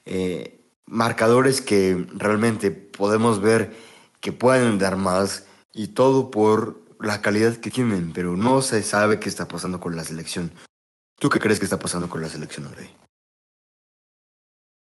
eh, 0.05 0.61
marcadores 0.87 1.61
que 1.61 2.07
realmente 2.15 2.71
podemos 2.71 3.41
ver 3.41 3.77
que 4.21 4.33
pueden 4.33 4.79
dar 4.79 4.97
más 4.97 5.47
y 5.73 5.89
todo 5.89 6.31
por 6.31 6.81
la 7.01 7.21
calidad 7.21 7.57
que 7.57 7.71
tienen, 7.71 8.13
pero 8.13 8.37
no 8.37 8.63
se 8.63 8.83
sabe 8.83 9.21
qué 9.21 9.29
está 9.29 9.47
pasando 9.49 9.81
con 9.81 9.97
la 9.97 10.05
selección. 10.05 10.51
¿Tú 11.19 11.29
qué 11.31 11.39
crees 11.39 11.59
que 11.59 11.65
está 11.65 11.79
pasando 11.79 12.09
con 12.09 12.21
la 12.21 12.29
selección, 12.29 12.73
Rey? 12.75 12.89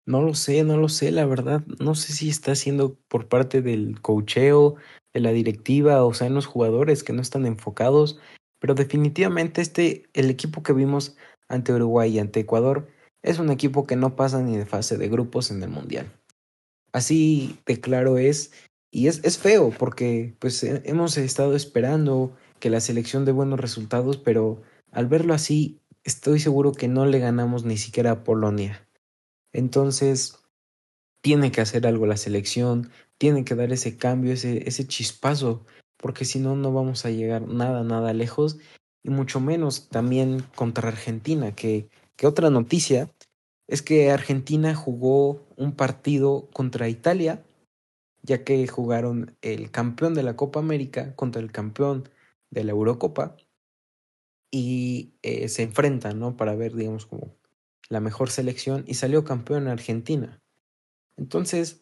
No 0.06 0.22
lo 0.22 0.34
sé, 0.34 0.64
no 0.64 0.78
lo 0.78 0.90
sé, 0.90 1.12
la 1.12 1.26
verdad. 1.26 1.64
No 1.80 1.96
sé 1.96 2.14
si 2.14 2.30
está 2.30 2.56
siendo 2.56 2.96
por 3.08 3.28
parte 3.28 3.62
del 3.62 4.02
cocheo, 4.02 4.76
de 5.14 5.20
la 5.20 5.32
directiva, 5.32 6.04
o 6.04 6.14
sea, 6.14 6.28
en 6.28 6.36
los 6.36 6.46
jugadores 6.46 7.04
que 7.04 7.14
no 7.14 7.22
están 7.22 7.46
enfocados. 7.46 8.20
Pero 8.60 8.76
definitivamente 8.76 9.62
este, 9.62 10.04
el 10.14 10.30
equipo 10.30 10.64
que 10.64 10.74
vimos 10.74 11.16
ante 11.48 11.74
Uruguay 11.74 12.16
y 12.16 12.20
ante 12.20 12.42
Ecuador, 12.42 12.88
es 13.24 13.40
un 13.40 13.50
equipo 13.50 13.86
que 13.86 13.96
no 13.96 14.16
pasa 14.16 14.42
ni 14.42 14.56
de 14.56 14.66
fase 14.66 14.98
de 14.98 15.10
grupos 15.10 15.52
en 15.52 15.62
el 15.64 15.70
Mundial. 15.70 16.12
Así 16.94 17.60
de 17.66 17.82
claro 17.82 18.18
es, 18.18 18.52
y 18.92 19.08
es, 19.08 19.24
es 19.24 19.38
feo 19.38 19.72
porque 19.78 20.36
pues 20.40 20.64
hemos 20.64 21.18
estado 21.18 21.56
esperando 21.56 22.36
que 22.60 22.70
la 22.70 22.80
selección 22.80 23.26
dé 23.26 23.32
buenos 23.32 23.60
resultados, 23.60 24.18
pero 24.18 24.62
al 24.92 25.08
verlo 25.08 25.34
así, 25.34 25.80
estoy 26.10 26.40
seguro 26.40 26.72
que 26.72 26.88
no 26.88 27.06
le 27.06 27.20
ganamos 27.20 27.66
ni 27.66 27.78
siquiera 27.78 28.12
a 28.12 28.24
Polonia. 28.24 28.88
Entonces, 29.54 30.40
tiene 31.22 31.52
que 31.52 31.62
hacer 31.62 31.86
algo 31.86 32.08
la 32.08 32.18
selección, 32.18 32.90
tiene 33.20 33.46
que 33.46 33.54
dar 33.54 33.72
ese 33.72 33.96
cambio, 33.96 34.34
ese, 34.34 34.88
chispazo, 34.88 35.66
porque 35.98 36.26
si 36.26 36.40
no, 36.40 36.56
no 36.56 36.74
vamos 36.74 37.06
a 37.06 37.12
llegar 37.12 37.48
nada, 37.48 37.84
nada 37.84 38.14
lejos, 38.14 38.58
y 39.04 39.12
mucho 39.12 39.40
menos 39.40 39.90
también 39.90 40.44
contra 40.56 40.88
Argentina, 40.88 41.54
que, 41.54 41.90
que 42.16 42.26
otra 42.26 42.50
noticia 42.50 43.12
es 43.68 43.84
que 43.84 44.10
Argentina 44.10 44.74
jugó 44.74 45.46
un 45.58 45.74
partido 45.74 46.50
contra 46.54 46.90
Italia, 46.90 47.44
ya 48.24 48.44
que 48.44 48.68
jugaron 48.68 49.38
el 49.42 49.70
campeón 49.70 50.16
de 50.16 50.24
la 50.24 50.36
Copa 50.36 50.60
América 50.60 51.16
contra 51.16 51.40
el 51.40 51.52
campeón 51.52 52.10
de 52.50 52.64
la 52.64 52.72
Eurocopa, 52.72 53.38
y 54.52 55.14
eh, 55.22 55.50
se 55.50 55.64
enfrentan, 55.64 56.20
¿no? 56.20 56.36
Para 56.38 56.56
ver, 56.56 56.76
digamos, 56.76 57.06
como 57.06 57.36
la 57.90 58.00
mejor 58.00 58.30
selección 58.30 58.84
y 58.88 58.96
salió 58.96 59.24
campeón 59.24 59.68
Argentina. 59.68 60.42
Entonces, 61.18 61.82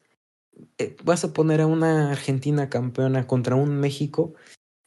eh, 0.77 0.95
vas 1.03 1.23
a 1.23 1.33
poner 1.33 1.61
a 1.61 1.67
una 1.67 2.11
Argentina 2.11 2.69
campeona 2.69 3.27
contra 3.27 3.55
un 3.55 3.79
México, 3.79 4.33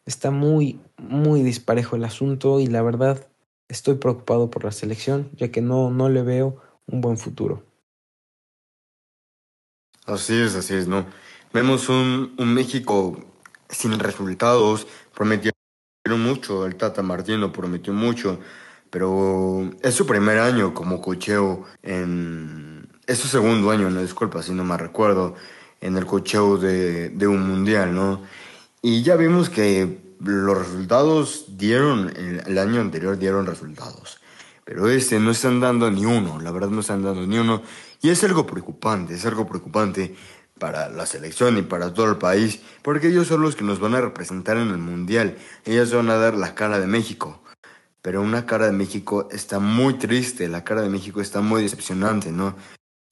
está 0.06 0.30
muy, 0.30 0.80
muy 0.96 1.42
disparejo 1.42 1.96
el 1.96 2.04
asunto 2.04 2.60
y 2.60 2.66
la 2.66 2.82
verdad 2.82 3.28
estoy 3.68 3.94
preocupado 3.94 4.50
por 4.50 4.64
la 4.64 4.72
selección, 4.72 5.30
ya 5.36 5.50
que 5.50 5.60
no, 5.60 5.90
no 5.90 6.08
le 6.08 6.22
veo 6.22 6.60
un 6.86 7.00
buen 7.00 7.18
futuro. 7.18 7.64
Así 10.06 10.34
es, 10.34 10.56
así 10.56 10.74
es, 10.74 10.88
¿no? 10.88 11.06
Vemos 11.52 11.88
un, 11.88 12.34
un 12.36 12.54
México 12.54 13.16
sin 13.68 13.98
resultados, 13.98 14.86
mucho, 16.18 16.66
el 16.66 16.76
Tata 16.76 17.02
Martino 17.02 17.52
prometió 17.52 17.92
mucho, 17.92 18.38
pero 18.90 19.70
es 19.82 19.94
su 19.94 20.06
primer 20.06 20.38
año 20.38 20.74
como 20.74 21.00
cocheo 21.00 21.64
en... 21.82 22.88
Es 23.06 23.18
su 23.18 23.28
segundo 23.28 23.70
año, 23.70 23.90
no 23.90 24.02
disculpa 24.02 24.42
si 24.42 24.52
no 24.52 24.64
me 24.64 24.76
recuerdo, 24.76 25.34
en 25.80 25.96
el 25.96 26.06
cocheo 26.06 26.58
de, 26.58 27.08
de 27.08 27.26
un 27.26 27.48
mundial, 27.48 27.94
¿no? 27.94 28.22
Y 28.82 29.02
ya 29.02 29.16
vimos 29.16 29.50
que 29.50 29.98
los 30.20 30.58
resultados 30.58 31.44
dieron, 31.56 32.12
el, 32.16 32.58
año 32.58 32.80
anterior 32.80 33.18
dieron 33.18 33.46
resultados, 33.46 34.20
pero 34.64 34.88
este 34.88 35.18
no 35.18 35.30
están 35.30 35.60
dando 35.60 35.90
ni 35.90 36.04
uno, 36.04 36.40
la 36.40 36.50
verdad 36.50 36.68
no 36.68 36.80
están 36.80 37.02
dando 37.02 37.26
ni 37.26 37.38
uno, 37.38 37.62
y 38.02 38.10
es 38.10 38.22
algo 38.24 38.46
preocupante, 38.46 39.14
es 39.14 39.24
algo 39.26 39.46
preocupante 39.46 40.14
para 40.60 40.88
la 40.88 41.06
selección 41.06 41.58
y 41.58 41.62
para 41.62 41.92
todo 41.92 42.08
el 42.08 42.18
país, 42.18 42.60
porque 42.82 43.08
ellos 43.08 43.26
son 43.26 43.42
los 43.42 43.56
que 43.56 43.64
nos 43.64 43.80
van 43.80 43.96
a 43.96 44.00
representar 44.00 44.56
en 44.58 44.68
el 44.68 44.78
Mundial, 44.78 45.36
ellos 45.64 45.92
van 45.92 46.10
a 46.10 46.16
dar 46.16 46.34
la 46.34 46.54
cara 46.54 46.78
de 46.78 46.86
México 46.86 47.40
pero 48.02 48.22
una 48.22 48.46
cara 48.46 48.66
de 48.66 48.72
México 48.72 49.28
está 49.30 49.58
muy 49.58 49.94
triste, 49.94 50.48
la 50.48 50.64
cara 50.64 50.82
de 50.82 50.88
México 50.88 51.20
está 51.20 51.40
muy 51.40 51.62
decepcionante, 51.62 52.32
¿no? 52.32 52.56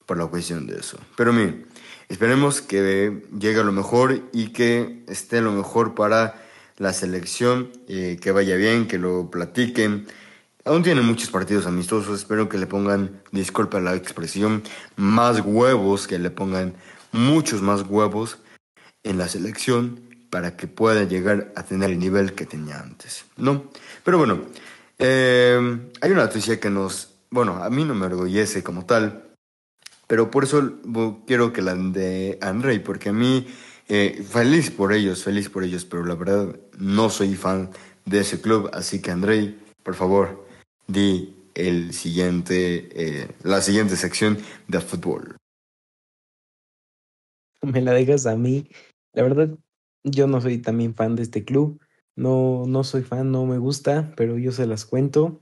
Por 0.05 0.17
la 0.17 0.25
cuestión 0.25 0.65
de 0.65 0.79
eso. 0.79 0.97
Pero 1.15 1.31
miren, 1.31 1.67
esperemos 2.07 2.61
que 2.61 3.23
llegue 3.37 3.59
a 3.59 3.63
lo 3.63 3.71
mejor 3.71 4.23
y 4.33 4.47
que 4.47 5.03
esté 5.07 5.41
lo 5.41 5.51
mejor 5.51 5.93
para 5.93 6.41
la 6.77 6.93
selección, 6.93 7.71
eh, 7.87 8.17
que 8.19 8.31
vaya 8.31 8.55
bien, 8.55 8.87
que 8.87 8.97
lo 8.97 9.29
platiquen. 9.29 10.07
Aún 10.65 10.81
tienen 10.81 11.05
muchos 11.05 11.29
partidos 11.29 11.67
amistosos, 11.67 12.19
espero 12.19 12.49
que 12.49 12.57
le 12.57 12.65
pongan, 12.65 13.21
disculpa 13.31 13.79
la 13.79 13.95
expresión, 13.95 14.63
más 14.95 15.41
huevos, 15.41 16.07
que 16.07 16.17
le 16.17 16.31
pongan 16.31 16.73
muchos 17.11 17.61
más 17.61 17.83
huevos 17.87 18.39
en 19.03 19.17
la 19.17 19.27
selección 19.27 20.01
para 20.29 20.55
que 20.55 20.67
pueda 20.67 21.03
llegar 21.03 21.51
a 21.55 21.63
tener 21.63 21.89
el 21.89 21.99
nivel 21.99 22.33
que 22.33 22.45
tenía 22.45 22.79
antes, 22.79 23.25
¿no? 23.37 23.71
Pero 24.03 24.17
bueno, 24.17 24.41
eh, 24.99 25.79
hay 26.01 26.11
una 26.11 26.25
noticia 26.25 26.59
que 26.59 26.69
nos, 26.69 27.15
bueno, 27.31 27.63
a 27.63 27.69
mí 27.69 27.83
no 27.83 27.95
me 27.95 28.05
orgullece 28.05 28.63
como 28.63 28.85
tal, 28.85 29.29
pero 30.07 30.31
por 30.31 30.43
eso 30.43 30.79
quiero 31.25 31.53
que 31.53 31.61
la 31.61 31.75
de 31.75 32.37
Andrei, 32.41 32.79
porque 32.79 33.09
a 33.09 33.13
mí, 33.13 33.47
eh, 33.87 34.25
feliz 34.27 34.71
por 34.71 34.93
ellos, 34.93 35.23
feliz 35.23 35.49
por 35.49 35.63
ellos, 35.63 35.85
pero 35.85 36.05
la 36.05 36.15
verdad 36.15 36.55
no 36.77 37.09
soy 37.09 37.35
fan 37.35 37.69
de 38.05 38.19
ese 38.19 38.41
club, 38.41 38.69
así 38.73 39.01
que 39.01 39.11
Andrei, 39.11 39.57
por 39.83 39.95
favor, 39.95 40.45
di 40.87 41.35
el 41.55 41.93
siguiente, 41.93 42.89
eh, 42.91 43.27
la 43.43 43.61
siguiente 43.61 43.95
sección 43.95 44.37
de 44.67 44.81
fútbol. 44.81 45.35
Me 47.73 47.81
la 47.81 47.93
dejas 47.93 48.25
a 48.25 48.35
mí. 48.35 48.69
La 49.13 49.23
verdad, 49.23 49.57
yo 50.03 50.27
no 50.27 50.41
soy 50.41 50.59
también 50.59 50.95
fan 50.95 51.15
de 51.15 51.23
este 51.23 51.43
club. 51.43 51.79
No, 52.15 52.65
no 52.67 52.83
soy 52.83 53.03
fan, 53.03 53.31
no 53.31 53.45
me 53.45 53.57
gusta, 53.57 54.13
pero 54.17 54.37
yo 54.37 54.51
se 54.51 54.67
las 54.67 54.85
cuento. 54.85 55.41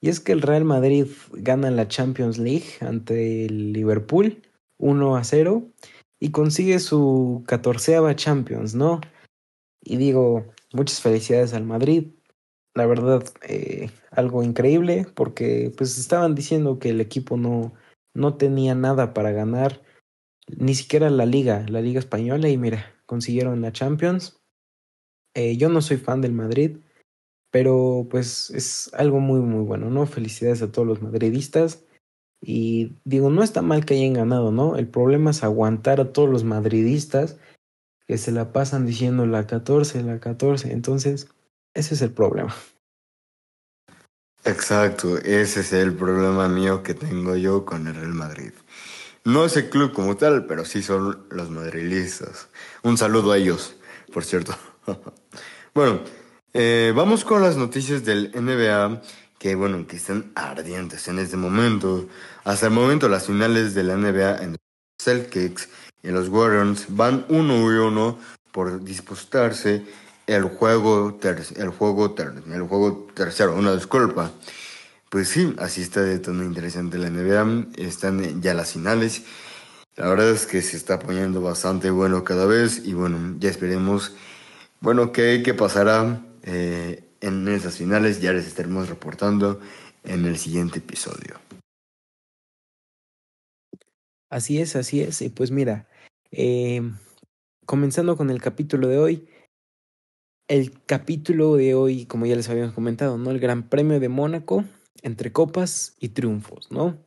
Y 0.00 0.08
es 0.08 0.20
que 0.20 0.32
el 0.32 0.42
Real 0.42 0.64
Madrid 0.64 1.06
gana 1.32 1.70
la 1.70 1.88
Champions 1.88 2.38
League 2.38 2.66
ante 2.80 3.46
el 3.46 3.72
Liverpool 3.72 4.42
1 4.78 5.16
a 5.16 5.24
0 5.24 5.68
y 6.20 6.30
consigue 6.30 6.78
su 6.78 7.44
catorceava 7.46 8.16
Champions, 8.16 8.74
¿no? 8.74 9.00
Y 9.82 9.96
digo, 9.96 10.46
muchas 10.72 11.00
felicidades 11.00 11.54
al 11.54 11.64
Madrid. 11.64 12.12
La 12.74 12.86
verdad, 12.86 13.24
eh, 13.48 13.90
algo 14.10 14.42
increíble 14.42 15.06
porque 15.14 15.72
pues 15.76 15.98
estaban 15.98 16.34
diciendo 16.34 16.78
que 16.78 16.90
el 16.90 17.00
equipo 17.00 17.36
no, 17.36 17.72
no 18.14 18.36
tenía 18.36 18.74
nada 18.74 19.14
para 19.14 19.32
ganar, 19.32 19.82
ni 20.56 20.74
siquiera 20.74 21.10
la 21.10 21.26
liga, 21.26 21.64
la 21.68 21.80
liga 21.80 21.98
española 21.98 22.48
y 22.48 22.56
mira, 22.56 22.94
consiguieron 23.06 23.60
la 23.60 23.72
Champions. 23.72 24.40
Eh, 25.34 25.56
yo 25.56 25.68
no 25.68 25.82
soy 25.82 25.96
fan 25.96 26.20
del 26.20 26.32
Madrid, 26.32 26.78
pero 27.50 28.06
pues 28.10 28.50
es 28.50 28.92
algo 28.94 29.20
muy, 29.20 29.40
muy 29.40 29.64
bueno, 29.64 29.90
¿no? 29.90 30.06
Felicidades 30.06 30.62
a 30.62 30.72
todos 30.72 30.86
los 30.86 31.02
madridistas. 31.02 31.84
Y 32.40 32.96
digo, 33.04 33.30
no 33.30 33.42
está 33.42 33.62
mal 33.62 33.84
que 33.84 33.94
hayan 33.94 34.12
ganado, 34.12 34.52
¿no? 34.52 34.76
El 34.76 34.88
problema 34.88 35.30
es 35.30 35.42
aguantar 35.42 36.00
a 36.00 36.12
todos 36.12 36.28
los 36.28 36.44
madridistas 36.44 37.38
que 38.06 38.16
se 38.16 38.32
la 38.32 38.52
pasan 38.52 38.86
diciendo 38.86 39.26
la 39.26 39.46
14, 39.46 40.02
la 40.02 40.20
14. 40.20 40.72
Entonces, 40.72 41.28
ese 41.74 41.94
es 41.94 42.02
el 42.02 42.12
problema. 42.12 42.54
Exacto, 44.44 45.18
ese 45.18 45.60
es 45.60 45.72
el 45.72 45.94
problema 45.94 46.48
mío 46.48 46.82
que 46.82 46.94
tengo 46.94 47.36
yo 47.36 47.64
con 47.64 47.86
el 47.86 47.94
Real 47.94 48.14
Madrid. 48.14 48.52
No 49.28 49.44
es 49.44 49.58
el 49.58 49.68
club 49.68 49.92
como 49.92 50.16
tal, 50.16 50.46
pero 50.46 50.64
sí 50.64 50.82
son 50.82 51.26
los 51.28 51.50
madridistas. 51.50 52.48
Un 52.82 52.96
saludo 52.96 53.32
a 53.32 53.36
ellos, 53.36 53.76
por 54.10 54.24
cierto. 54.24 54.56
bueno, 55.74 56.00
eh, 56.54 56.94
vamos 56.96 57.26
con 57.26 57.42
las 57.42 57.58
noticias 57.58 58.06
del 58.06 58.30
NBA 58.34 59.02
que, 59.38 59.54
bueno, 59.54 59.86
que 59.86 59.96
están 59.96 60.32
ardientes 60.34 61.08
en 61.08 61.18
este 61.18 61.36
momento. 61.36 62.08
Hasta 62.44 62.68
el 62.68 62.72
momento, 62.72 63.10
las 63.10 63.26
finales 63.26 63.74
de 63.74 63.82
la 63.82 63.98
NBA 63.98 64.38
en 64.44 64.56
Celtics 64.98 65.68
y 66.02 66.08
los 66.08 66.30
Warriors 66.30 66.86
van 66.88 67.26
uno 67.28 67.70
y 67.70 67.76
uno 67.76 68.18
por 68.50 68.82
disputarse 68.82 69.84
el 70.26 70.44
juego, 70.44 71.18
el 71.22 71.68
juego, 71.68 72.16
el 72.16 72.62
juego 72.62 73.06
tercero, 73.12 73.54
una 73.54 73.74
disculpa. 73.74 74.32
Pues 75.10 75.28
sí, 75.28 75.54
así 75.58 75.82
está 75.82 76.02
de 76.02 76.18
todo 76.18 76.42
interesante 76.42 76.98
la 76.98 77.10
NBA. 77.10 77.68
Están 77.76 78.42
ya 78.42 78.54
las 78.54 78.72
finales. 78.72 79.24
La 79.96 80.08
verdad 80.08 80.30
es 80.30 80.46
que 80.46 80.62
se 80.62 80.76
está 80.76 80.98
poniendo 80.98 81.40
bastante 81.40 81.90
bueno 81.90 82.24
cada 82.24 82.46
vez 82.46 82.82
y 82.84 82.92
bueno, 82.92 83.36
ya 83.38 83.50
esperemos 83.50 84.12
bueno, 84.80 85.10
¿qué, 85.10 85.42
qué 85.44 85.54
pasará 85.54 86.24
eh, 86.44 87.02
en 87.20 87.48
esas 87.48 87.76
finales? 87.76 88.20
Ya 88.20 88.32
les 88.32 88.46
estaremos 88.46 88.88
reportando 88.88 89.60
en 90.04 90.24
el 90.24 90.38
siguiente 90.38 90.78
episodio. 90.78 91.40
Así 94.30 94.60
es, 94.60 94.76
así 94.76 95.00
es. 95.00 95.20
Y 95.22 95.30
pues 95.30 95.50
mira, 95.50 95.88
eh, 96.30 96.80
comenzando 97.66 98.16
con 98.16 98.30
el 98.30 98.40
capítulo 98.40 98.86
de 98.86 98.98
hoy. 98.98 99.28
El 100.46 100.80
capítulo 100.84 101.56
de 101.56 101.74
hoy, 101.74 102.06
como 102.06 102.24
ya 102.26 102.36
les 102.36 102.48
habíamos 102.48 102.72
comentado, 102.72 103.18
¿no? 103.18 103.32
El 103.32 103.40
Gran 103.40 103.68
Premio 103.68 103.98
de 103.98 104.08
Mónaco 104.08 104.64
entre 105.02 105.32
copas 105.32 105.94
y 106.00 106.10
triunfos, 106.10 106.70
¿no? 106.70 106.98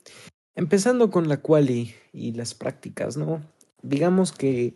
Empezando 0.56 1.10
con 1.10 1.30
la 1.30 1.38
quali 1.38 1.96
y 2.14 2.34
las 2.34 2.54
prácticas, 2.54 3.18
¿no? 3.18 3.42
Digamos 3.82 4.32
que 4.32 4.76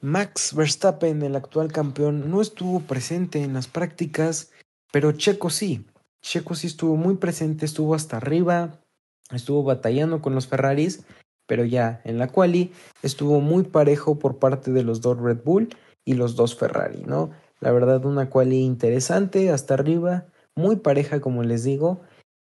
Max 0.00 0.54
Verstappen, 0.54 1.22
el 1.22 1.36
actual 1.36 1.70
campeón, 1.72 2.30
no 2.30 2.40
estuvo 2.40 2.80
presente 2.80 3.42
en 3.42 3.54
las 3.54 3.68
prácticas, 3.68 4.50
pero 4.92 5.12
Checo 5.12 5.48
sí. 5.48 5.86
Checo 6.20 6.54
sí 6.54 6.66
estuvo 6.66 6.96
muy 6.96 7.16
presente, 7.16 7.64
estuvo 7.64 7.94
hasta 7.94 8.16
arriba, 8.16 8.80
estuvo 9.30 9.62
batallando 9.62 10.20
con 10.20 10.34
los 10.34 10.48
Ferraris, 10.48 11.04
pero 11.46 11.64
ya 11.64 12.00
en 12.04 12.18
la 12.18 12.28
quali 12.28 12.72
estuvo 13.02 13.40
muy 13.40 13.64
parejo 13.64 14.18
por 14.18 14.38
parte 14.38 14.72
de 14.72 14.82
los 14.82 15.00
dos 15.00 15.18
Red 15.18 15.42
Bull 15.44 15.68
y 16.04 16.14
los 16.14 16.34
dos 16.36 16.56
Ferrari, 16.56 17.02
¿no? 17.04 17.30
La 17.60 17.70
verdad, 17.70 18.04
una 18.04 18.28
quali 18.28 18.60
interesante 18.60 19.50
hasta 19.50 19.74
arriba, 19.74 20.26
muy 20.56 20.76
pareja, 20.76 21.20
como 21.20 21.44
les 21.44 21.62
digo, 21.62 22.00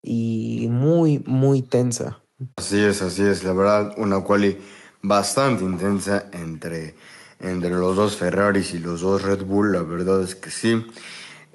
y 0.06 0.68
muy, 0.70 1.22
muy 1.26 1.62
tensa. 1.62 2.20
Así 2.56 2.80
es, 2.80 3.02
así 3.02 3.22
es, 3.22 3.44
la 3.44 3.52
verdad, 3.52 3.94
una 3.96 4.20
quali 4.20 4.56
bastante 5.02 5.64
intensa 5.64 6.26
entre, 6.32 6.94
entre 7.40 7.70
los 7.70 7.96
dos 7.96 8.16
Ferraris 8.16 8.72
y 8.75 8.78
los 8.78 9.00
dos 9.00 9.22
Red 9.22 9.44
Bull, 9.44 9.72
la 9.72 9.82
verdad 9.82 10.22
es 10.22 10.34
que 10.34 10.50
sí. 10.50 10.86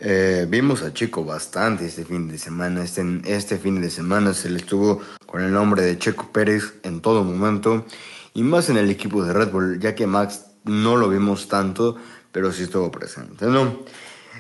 Eh, 0.03 0.47
vimos 0.49 0.81
a 0.81 0.91
Checo 0.93 1.23
bastante 1.23 1.85
este 1.85 2.03
fin 2.05 2.27
de 2.27 2.39
semana. 2.39 2.83
Este, 2.83 3.03
este 3.25 3.59
fin 3.59 3.79
de 3.79 3.91
semana 3.91 4.33
se 4.33 4.49
le 4.49 4.57
estuvo 4.57 4.99
con 5.27 5.43
el 5.43 5.53
nombre 5.53 5.83
de 5.83 5.99
Checo 5.99 6.31
Pérez 6.31 6.73
en 6.81 7.01
todo 7.01 7.23
momento. 7.23 7.85
Y 8.33 8.41
más 8.41 8.69
en 8.69 8.77
el 8.77 8.89
equipo 8.89 9.23
de 9.23 9.31
Red 9.31 9.51
Bull, 9.51 9.79
ya 9.79 9.93
que 9.93 10.07
Max 10.07 10.45
no 10.63 10.97
lo 10.97 11.07
vimos 11.07 11.47
tanto, 11.47 11.97
pero 12.31 12.51
sí 12.51 12.63
estuvo 12.63 12.89
presente, 12.89 13.45
¿no? 13.45 13.79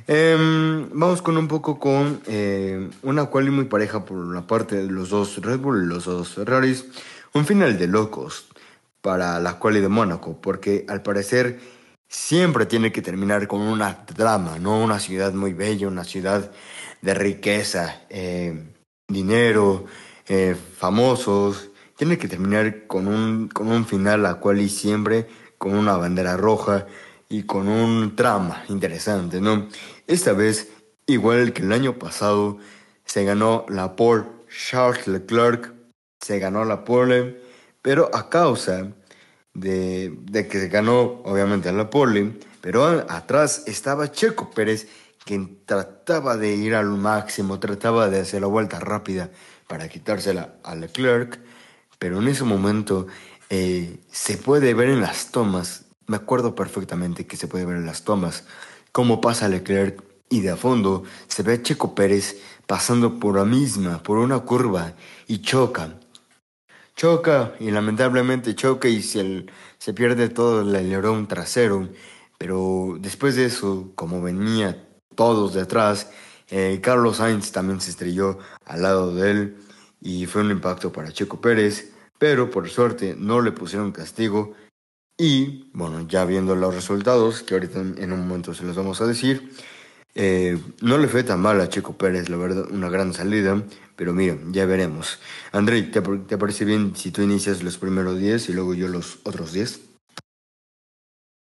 Em, 0.07 0.89
vamos 0.93 1.21
con 1.21 1.37
un 1.37 1.47
poco 1.47 1.79
con 1.79 2.21
eh, 2.25 2.89
una 3.03 3.25
quali 3.25 3.51
muy 3.51 3.65
pareja 3.65 4.05
por 4.05 4.33
la 4.33 4.47
parte 4.47 4.75
de 4.77 4.91
los 4.91 5.09
dos 5.09 5.37
Red 5.41 5.59
Bull 5.59 5.83
y 5.83 5.87
los 5.87 6.05
dos 6.05 6.35
Ferraris. 6.35 6.85
Un 7.33 7.45
final 7.45 7.77
de 7.77 7.87
locos 7.87 8.47
para 9.01 9.39
la 9.39 9.59
quali 9.59 9.79
de 9.81 9.89
Mónaco, 9.89 10.39
porque 10.41 10.85
al 10.87 11.01
parecer 11.01 11.59
siempre 12.07 12.65
tiene 12.65 12.91
que 12.91 13.01
terminar 13.01 13.47
con 13.47 13.61
una 13.61 14.05
drama, 14.15 14.59
¿no? 14.59 14.81
Una 14.83 14.99
ciudad 14.99 15.33
muy 15.33 15.53
bella, 15.53 15.87
una 15.87 16.03
ciudad 16.03 16.51
de 17.01 17.13
riqueza, 17.13 18.01
eh, 18.09 18.63
dinero, 19.07 19.85
eh, 20.27 20.55
famosos. 20.77 21.69
Tiene 21.95 22.17
que 22.17 22.27
terminar 22.27 22.87
con 22.87 23.07
un, 23.07 23.47
con 23.47 23.67
un 23.67 23.85
final 23.85 24.23
la 24.23 24.35
quali 24.35 24.69
siempre 24.69 25.27
con 25.57 25.75
una 25.75 25.95
bandera 25.95 26.35
roja 26.37 26.87
y 27.31 27.43
con 27.43 27.69
un 27.69 28.13
trama 28.17 28.65
interesante, 28.67 29.39
¿no? 29.39 29.69
Esta 30.05 30.33
vez, 30.33 30.67
igual 31.07 31.53
que 31.53 31.61
el 31.61 31.71
año 31.71 31.97
pasado, 31.97 32.57
se 33.05 33.23
ganó 33.23 33.65
la 33.69 33.95
pole 33.95 34.25
Charles 34.49 35.07
Leclerc, 35.07 35.73
se 36.19 36.39
ganó 36.39 36.65
la 36.65 36.83
pole, 36.83 37.41
pero 37.81 38.13
a 38.13 38.29
causa 38.29 38.91
de, 39.53 40.13
que 40.29 40.59
se 40.59 40.67
ganó, 40.67 41.21
obviamente, 41.23 41.71
la 41.71 41.89
pole, 41.89 42.33
pero 42.59 42.85
atrás 43.09 43.63
estaba 43.65 44.11
Checo 44.11 44.51
Pérez, 44.51 44.89
quien 45.23 45.63
trataba 45.65 46.35
de 46.35 46.53
ir 46.53 46.75
al 46.75 46.89
máximo, 46.89 47.61
trataba 47.61 48.09
de 48.09 48.19
hacer 48.19 48.41
la 48.41 48.47
vuelta 48.47 48.81
rápida 48.81 49.29
para 49.67 49.87
quitársela 49.87 50.55
a 50.63 50.75
Leclerc, 50.75 51.39
pero 51.97 52.19
en 52.19 52.27
ese 52.27 52.43
momento 52.43 53.07
eh, 53.49 53.99
se 54.11 54.35
puede 54.35 54.73
ver 54.73 54.89
en 54.89 54.99
las 54.99 55.31
tomas 55.31 55.85
me 56.11 56.17
acuerdo 56.17 56.55
perfectamente 56.55 57.25
que 57.25 57.37
se 57.37 57.47
puede 57.47 57.65
ver 57.65 57.77
en 57.77 57.85
las 57.85 58.03
tomas 58.03 58.43
cómo 58.91 59.21
pasa 59.21 59.47
Leclerc 59.47 60.03
y 60.29 60.41
de 60.41 60.49
a 60.49 60.57
fondo 60.57 61.03
se 61.27 61.41
ve 61.41 61.53
a 61.53 61.63
Checo 61.63 61.95
Pérez 61.95 62.41
pasando 62.67 63.17
por 63.17 63.37
la 63.37 63.45
misma, 63.45 64.03
por 64.03 64.17
una 64.17 64.41
curva 64.41 64.93
y 65.27 65.39
choca. 65.39 65.97
Choca 66.97 67.53
y 67.61 67.71
lamentablemente 67.71 68.55
choca 68.55 68.89
y 68.89 69.01
se, 69.01 69.45
se 69.77 69.93
pierde 69.93 70.27
todo 70.27 70.63
el 70.63 70.75
alerón 70.75 71.27
trasero. 71.27 71.87
Pero 72.37 72.97
después 72.99 73.37
de 73.37 73.45
eso, 73.45 73.93
como 73.95 74.21
venía 74.21 74.85
todos 75.15 75.53
de 75.53 75.61
atrás, 75.61 76.11
eh, 76.49 76.79
Carlos 76.83 77.17
Sainz 77.17 77.53
también 77.53 77.79
se 77.79 77.91
estrelló 77.91 78.37
al 78.65 78.81
lado 78.81 79.15
de 79.15 79.31
él 79.31 79.57
y 80.01 80.25
fue 80.25 80.41
un 80.41 80.51
impacto 80.51 80.91
para 80.91 81.13
Checo 81.13 81.39
Pérez. 81.39 81.93
Pero 82.19 82.51
por 82.51 82.69
suerte 82.69 83.15
no 83.17 83.39
le 83.39 83.53
pusieron 83.53 83.93
castigo 83.93 84.53
y 85.21 85.69
bueno, 85.73 86.07
ya 86.07 86.25
viendo 86.25 86.55
los 86.55 86.73
resultados, 86.73 87.43
que 87.43 87.53
ahorita 87.53 87.79
en 87.79 88.11
un 88.11 88.27
momento 88.27 88.55
se 88.55 88.63
los 88.63 88.75
vamos 88.75 89.01
a 89.01 89.05
decir, 89.05 89.51
eh, 90.15 90.57
no 90.81 90.97
le 90.97 91.07
fue 91.07 91.21
tan 91.21 91.39
mal 91.39 91.61
a 91.61 91.69
Checo 91.69 91.95
Pérez, 91.95 92.27
la 92.27 92.37
verdad, 92.37 92.65
una 92.71 92.89
gran 92.89 93.13
salida, 93.13 93.63
pero 93.95 94.13
mira, 94.13 94.35
ya 94.49 94.65
veremos. 94.65 95.19
André, 95.51 95.83
¿te, 95.83 96.01
¿te, 96.01 96.37
parece 96.39 96.65
bien 96.65 96.95
si 96.95 97.11
tú 97.11 97.21
inicias 97.21 97.61
los 97.61 97.77
primeros 97.77 98.17
10 98.17 98.49
y 98.49 98.53
luego 98.53 98.73
yo 98.73 98.87
los 98.87 99.19
otros 99.23 99.53
10? 99.53 99.81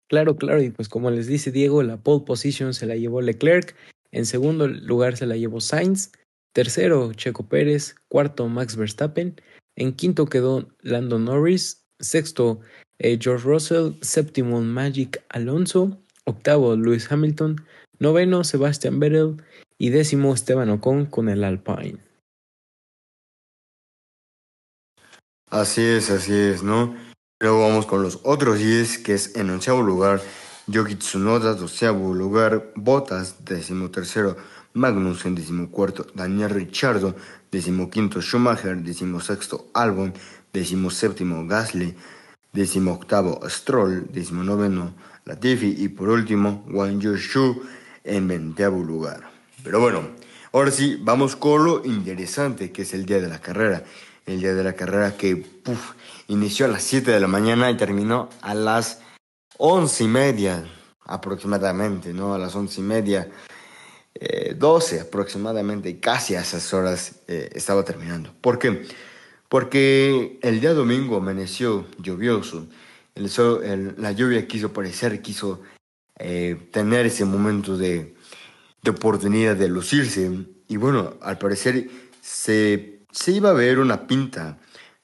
Claro, 0.10 0.36
claro, 0.36 0.62
y 0.62 0.72
pues 0.72 0.90
como 0.90 1.10
les 1.10 1.28
dice 1.28 1.50
Diego, 1.50 1.82
la 1.82 1.96
pole 1.96 2.26
position 2.26 2.74
se 2.74 2.86
la 2.86 2.98
llevó 2.98 3.22
Leclerc, 3.22 3.78
en 4.12 4.26
segundo 4.26 4.68
lugar 4.68 5.16
se 5.16 5.26
la 5.26 5.38
llevó 5.38 5.62
Sainz, 5.62 6.12
tercero 6.52 7.14
Checo 7.14 7.48
Pérez, 7.48 7.96
cuarto 8.10 8.50
Max 8.50 8.76
Verstappen, 8.76 9.40
en 9.78 9.94
quinto 9.94 10.26
quedó 10.26 10.68
Lando 10.82 11.18
Norris, 11.18 11.86
sexto 12.02 12.60
eh, 13.00 13.18
George 13.20 13.46
Russell, 13.46 13.94
séptimo 14.02 14.62
Magic 14.62 15.24
Alonso, 15.30 15.98
octavo 16.26 16.76
Lewis 16.76 17.12
Hamilton, 17.12 17.66
noveno 17.98 18.44
Sebastian 18.44 19.00
Vettel 19.00 19.42
y 19.78 19.90
décimo 19.90 20.34
Esteban 20.34 20.70
Ocon 20.70 21.06
con 21.06 21.30
el 21.30 21.44
Alpine. 21.44 21.98
Así 25.50 25.82
es, 25.82 26.12
así 26.12 26.34
es, 26.34 26.62
¿no? 26.62 26.96
Luego 27.40 27.62
vamos 27.62 27.86
con 27.86 28.04
los 28.04 28.20
otros 28.24 28.60
10, 28.60 29.00
que 29.00 29.14
es 29.16 29.36
en 29.36 29.50
onceavo 29.50 29.82
lugar 29.82 30.22
Yogi 30.68 30.96
Tsunoda, 30.96 31.56
doceavo 31.56 32.14
lugar 32.14 32.72
Bottas, 32.76 33.46
decimotercero 33.46 34.38
Magnus 34.74 35.26
en 35.26 35.34
decimocuarto 35.34 36.06
Daniel 36.14 36.52
Ricciardo, 36.52 37.16
decimoquinto 37.52 38.22
Schumacher, 38.22 38.78
decimosexto 38.78 39.70
Albon, 39.74 40.14
decimoséptimo 40.54 41.48
Gasly, 41.48 41.96
octavo 42.88 43.42
Stroll, 43.50 44.10
noveno 44.32 44.94
Latifi 45.26 45.76
y 45.78 45.90
por 45.90 46.10
último 46.10 46.66
Wang 46.70 47.00
Yushu 47.00 47.62
en 48.04 48.28
veinteavo 48.28 48.84
lugar. 48.84 49.30
Pero 49.64 49.80
bueno, 49.80 50.10
ahora 50.52 50.72
sí, 50.72 50.98
vamos 51.02 51.36
con 51.36 51.64
lo 51.64 51.86
interesante 51.86 52.72
que 52.72 52.84
es 52.84 52.94
el 52.94 53.06
día 53.06 53.20
de 53.20 53.28
la 53.28 53.40
carrera. 53.40 53.84
El 54.26 54.40
día 54.40 54.54
de 54.54 54.64
la 54.64 54.74
carrera 54.74 55.16
que 55.18 55.44
inició 56.28 56.66
a 56.66 56.70
las 56.70 56.84
7 56.84 57.12
de 57.12 57.20
la 57.20 57.28
mañana 57.28 57.72
y 57.72 57.78
terminó 57.78 58.30
a 58.42 58.54
las 58.54 59.02
once 59.58 60.04
y 60.04 60.08
media 60.08 60.64
aproximadamente, 61.06 62.14
¿no? 62.14 62.36
A 62.36 62.38
las 62.38 62.56
once 62.56 62.82
y 62.82 62.84
media, 62.84 63.28
eh, 64.14 64.54
12 64.56 65.02
aproximadamente, 65.02 66.00
casi 66.00 66.36
a 66.36 66.42
esas 66.42 66.72
horas 66.74 67.22
eh, 67.28 67.50
estaba 67.54 67.84
terminando. 67.84 68.32
¿Por 68.40 68.60
qué? 68.60 68.86
Porque 69.50 70.38
el 70.44 70.62
día 70.62 70.74
domingo 70.74 71.18
amaneció 71.18 71.86
lluvioso. 71.98 72.68
la 73.16 74.12
lluvia 74.12 74.48
quiso 74.48 74.72
parecer, 74.72 75.22
quiso 75.22 75.62
eh, 76.20 76.70
tener 76.72 77.08
ese 77.08 77.26
momento 77.26 77.76
de, 77.76 78.16
oportunidad 78.88 79.56
de 79.56 79.68
lucirse. 79.68 80.32
Y 80.68 80.78
bueno, 80.78 81.16
al 81.22 81.40
parecer 81.40 81.90
se, 82.22 83.02
iba 83.28 83.50
a 83.50 83.54
ver 83.54 83.80
una 83.80 84.06
pinta 84.08 84.60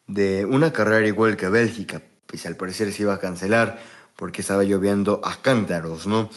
de 0.07 0.45
una 0.45 0.71
carrera 0.71 1.07
igual 1.07 1.35
que 1.35 1.49
Bélgica, 1.49 2.03
pues 2.27 2.45
al 2.45 2.55
parecer 2.55 2.93
se 2.93 3.01
iba 3.01 3.15
a 3.15 3.19
cancelar 3.19 3.81
porque 4.15 4.41
estaba 4.41 4.63
lloviendo 4.63 5.21
a 5.23 5.41
cántaros, 5.41 6.05
¿no? 6.05 6.29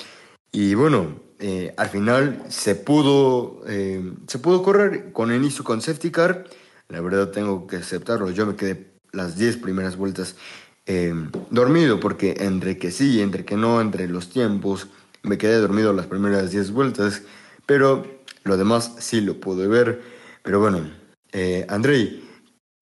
Y 0.51 0.75
bueno, 0.75 1.21
eh, 1.39 1.75
al 1.77 1.91
final 1.91 2.43
se 2.49 2.75
pudo, 2.75 3.63
eh, 3.67 4.13
se 4.27 4.39
pudo 4.39 4.63
correr 4.63 5.13
con 5.13 5.33
inicio 5.33 5.63
con 5.63 5.83
safety 5.83 6.11
car 6.11 6.47
la 6.89 7.01
verdad 7.01 7.31
tengo 7.31 7.67
que 7.67 7.77
aceptarlo. 7.77 8.31
Yo 8.31 8.47
me 8.47 8.57
quedé 8.57 8.93
las 9.13 9.37
10 9.37 9.59
primeras 9.59 9.97
vueltas 9.97 10.37
eh, 10.87 11.13
dormido 11.51 12.01
porque 12.01 12.37
entre 12.41 12.79
que 12.79 12.91
sí, 12.91 13.21
entre 13.21 13.45
que 13.45 13.57
no, 13.57 13.81
entre 13.81 14.09
los 14.09 14.31
tiempos, 14.31 14.89
me 15.23 15.37
quedé 15.37 15.59
dormido 15.59 15.93
las 15.93 16.07
primeras 16.07 16.51
10 16.51 16.71
vueltas, 16.73 17.23
pero 17.67 18.07
lo 18.45 18.57
demás 18.57 18.95
sí 18.99 19.21
lo 19.21 19.39
pude 19.39 19.67
ver. 19.67 20.01
Pero 20.43 20.61
bueno, 20.61 20.91
eh, 21.33 21.67
Andrei, 21.69 22.25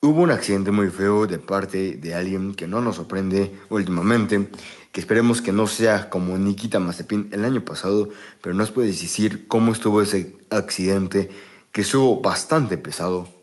hubo 0.03 0.23
un 0.23 0.31
accidente 0.31 0.71
muy 0.71 0.88
feo 0.88 1.27
de 1.27 1.40
parte 1.40 1.97
de 1.97 2.14
alguien 2.14 2.55
que 2.55 2.69
no 2.69 2.81
nos 2.81 2.97
sorprende 2.97 3.59
últimamente, 3.71 4.49
que 4.92 5.01
esperemos 5.01 5.42
que 5.42 5.51
no 5.53 5.66
sea 5.66 6.09
como 6.11 6.38
Nikita 6.38 6.79
Mazepin 6.79 7.29
el 7.33 7.45
año 7.45 7.64
pasado, 7.64 8.11
pero 8.40 8.55
nos 8.55 8.71
puedes 8.71 9.01
decir 9.01 9.49
cómo 9.49 9.73
estuvo 9.73 10.01
ese 10.01 10.37
accidente 10.51 11.29
que 11.73 11.81
estuvo 11.81 12.21
bastante 12.21 12.79
pesado 12.79 13.36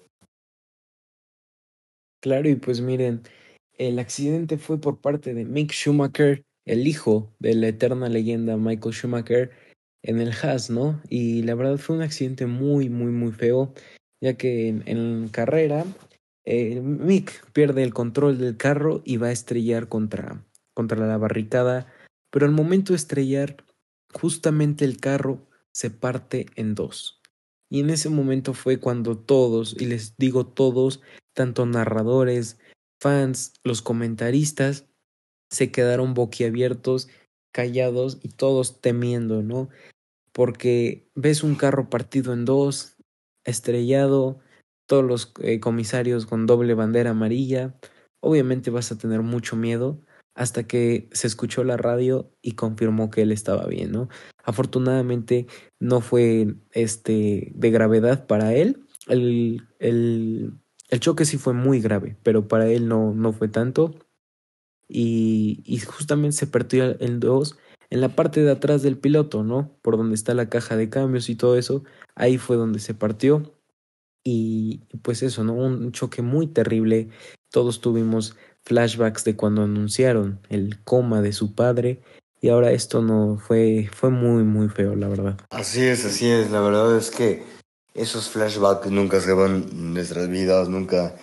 Claro, 2.24 2.48
y 2.48 2.56
pues 2.56 2.80
miren, 2.80 3.22
el 3.78 4.00
accidente 4.00 4.58
fue 4.58 4.80
por 4.80 5.02
parte 5.02 5.34
de 5.34 5.44
Mick 5.44 5.74
Schumacher, 5.74 6.46
el 6.64 6.88
hijo 6.88 7.36
de 7.40 7.54
la 7.54 7.68
eterna 7.68 8.08
leyenda 8.08 8.56
Michael 8.56 8.96
Schumacher, 8.96 9.52
en 10.04 10.22
el 10.22 10.32
Haas, 10.32 10.70
¿no? 10.70 11.02
Y 11.10 11.44
la 11.44 11.54
verdad 11.54 11.78
fue 11.78 11.98
un 11.98 12.02
accidente 12.02 12.46
muy, 12.46 12.88
muy, 12.88 13.12
muy 13.12 13.34
feo. 13.34 13.74
ya 14.22 14.36
que 14.36 14.70
en, 14.70 15.28
carrera 15.34 15.84
eh, 16.46 16.80
Mick 16.80 17.52
pierde 17.52 17.84
el 17.84 17.94
control 17.94 18.38
del 18.38 18.56
carro 18.56 19.02
y 19.04 19.18
va 19.18 19.28
a 19.28 19.34
estrellar 19.34 19.90
contra, 19.90 20.46
contra 20.74 21.06
la 21.06 21.18
barricada, 21.18 21.92
pero 22.32 22.46
al 22.46 22.54
momento 22.54 22.94
de 22.94 22.98
estrellar, 22.98 23.66
justamente 24.14 24.86
el 24.86 24.98
carro 24.98 25.46
se 25.74 25.90
parte 25.90 26.46
en 26.56 26.74
dos. 26.74 27.20
Y 27.70 27.82
en 27.82 27.90
ese 27.90 28.08
momento 28.08 28.54
fue 28.54 28.80
cuando 28.80 29.18
todos, 29.18 29.76
y 29.78 29.88
les 29.88 30.16
digo 30.18 30.46
todos, 30.48 31.02
tanto 31.34 31.66
narradores, 31.66 32.60
fans, 33.00 33.54
los 33.64 33.82
comentaristas, 33.82 34.88
se 35.50 35.72
quedaron 35.72 36.14
boquiabiertos, 36.14 37.10
callados 37.52 38.20
y 38.24 38.30
todos 38.30 38.82
temiendo, 38.82 39.44
¿no? 39.44 39.70
Porque 40.32 41.10
ves 41.16 41.44
un 41.44 41.56
carro 41.56 41.90
partido 41.90 42.34
en 42.34 42.46
dos, 42.46 42.98
estrellado, 43.44 44.40
todos 44.88 45.04
los 45.04 45.34
eh, 45.42 45.60
comisarios 45.60 46.26
con 46.26 46.46
doble 46.46 46.74
bandera 46.74 47.12
amarilla, 47.12 47.76
obviamente 48.20 48.72
vas 48.72 48.92
a 48.92 48.98
tener 48.98 49.22
mucho 49.22 49.56
miedo 49.56 50.02
hasta 50.36 50.66
que 50.66 51.10
se 51.12 51.28
escuchó 51.28 51.64
la 51.64 51.78
radio 51.78 52.32
y 52.42 52.54
confirmó 52.54 53.12
que 53.12 53.22
él 53.22 53.32
estaba 53.32 53.68
bien, 53.68 53.92
¿no? 53.92 54.10
Afortunadamente 54.44 55.46
no 55.80 56.02
fue 56.02 56.56
este 56.72 57.52
de 57.54 57.72
gravedad 57.72 58.26
para 58.26 58.54
él. 58.56 58.86
El, 59.08 59.68
el, 59.80 60.54
el 60.94 61.00
choque 61.00 61.26
sí 61.26 61.38
fue 61.40 61.54
muy 61.54 61.82
grave, 61.82 62.16
pero 62.22 62.48
para 62.48 62.68
él 62.68 62.88
no, 62.88 63.16
no 63.16 63.34
fue 63.34 63.48
tanto. 63.48 63.96
Y, 64.88 65.64
y 65.66 65.80
justamente 65.80 66.38
se 66.38 66.46
partió 66.46 67.02
en 67.02 67.20
dos 67.20 67.58
en 67.90 68.00
la 68.00 68.10
parte 68.10 68.44
de 68.44 68.52
atrás 68.52 68.84
del 68.84 68.98
piloto, 68.98 69.44
¿no? 69.44 69.76
Por 69.82 69.98
donde 69.98 70.14
está 70.14 70.36
la 70.36 70.50
caja 70.50 70.76
de 70.76 70.90
cambios 70.90 71.30
y 71.30 71.36
todo 71.36 71.58
eso. 71.58 71.84
Ahí 72.14 72.38
fue 72.38 72.58
donde 72.58 72.78
se 72.78 72.94
partió. 72.94 73.56
Y 74.24 74.84
pues 75.02 75.24
eso, 75.24 75.44
¿no? 75.44 75.54
Un 75.54 75.92
choque 75.94 76.22
muy 76.22 76.46
terrible. 76.46 77.10
Todos 77.50 77.82
tuvimos 77.82 78.36
flashbacks 78.64 79.24
de 79.24 79.36
cuando 79.36 79.64
anunciaron 79.64 80.40
el 80.50 80.80
coma 80.84 81.24
de 81.24 81.34
su 81.34 81.56
padre 81.56 82.02
y 82.40 82.50
ahora 82.50 82.72
esto 82.72 83.02
no 83.02 83.38
fue 83.38 83.90
fue 83.92 84.10
muy 84.10 84.44
muy 84.44 84.70
feo 84.70 84.96
la 84.96 85.08
verdad 85.08 85.38
así 85.50 85.82
es 85.82 86.06
así 86.06 86.30
es 86.30 86.50
la 86.50 86.62
verdad 86.62 86.98
es 86.98 87.12
que 87.12 87.44
esos 87.94 88.30
flashbacks 88.30 88.90
nunca 88.90 89.20
se 89.20 89.34
van 89.34 89.94
nuestras 89.94 90.30
vidas 90.30 90.70
nunca 90.70 91.16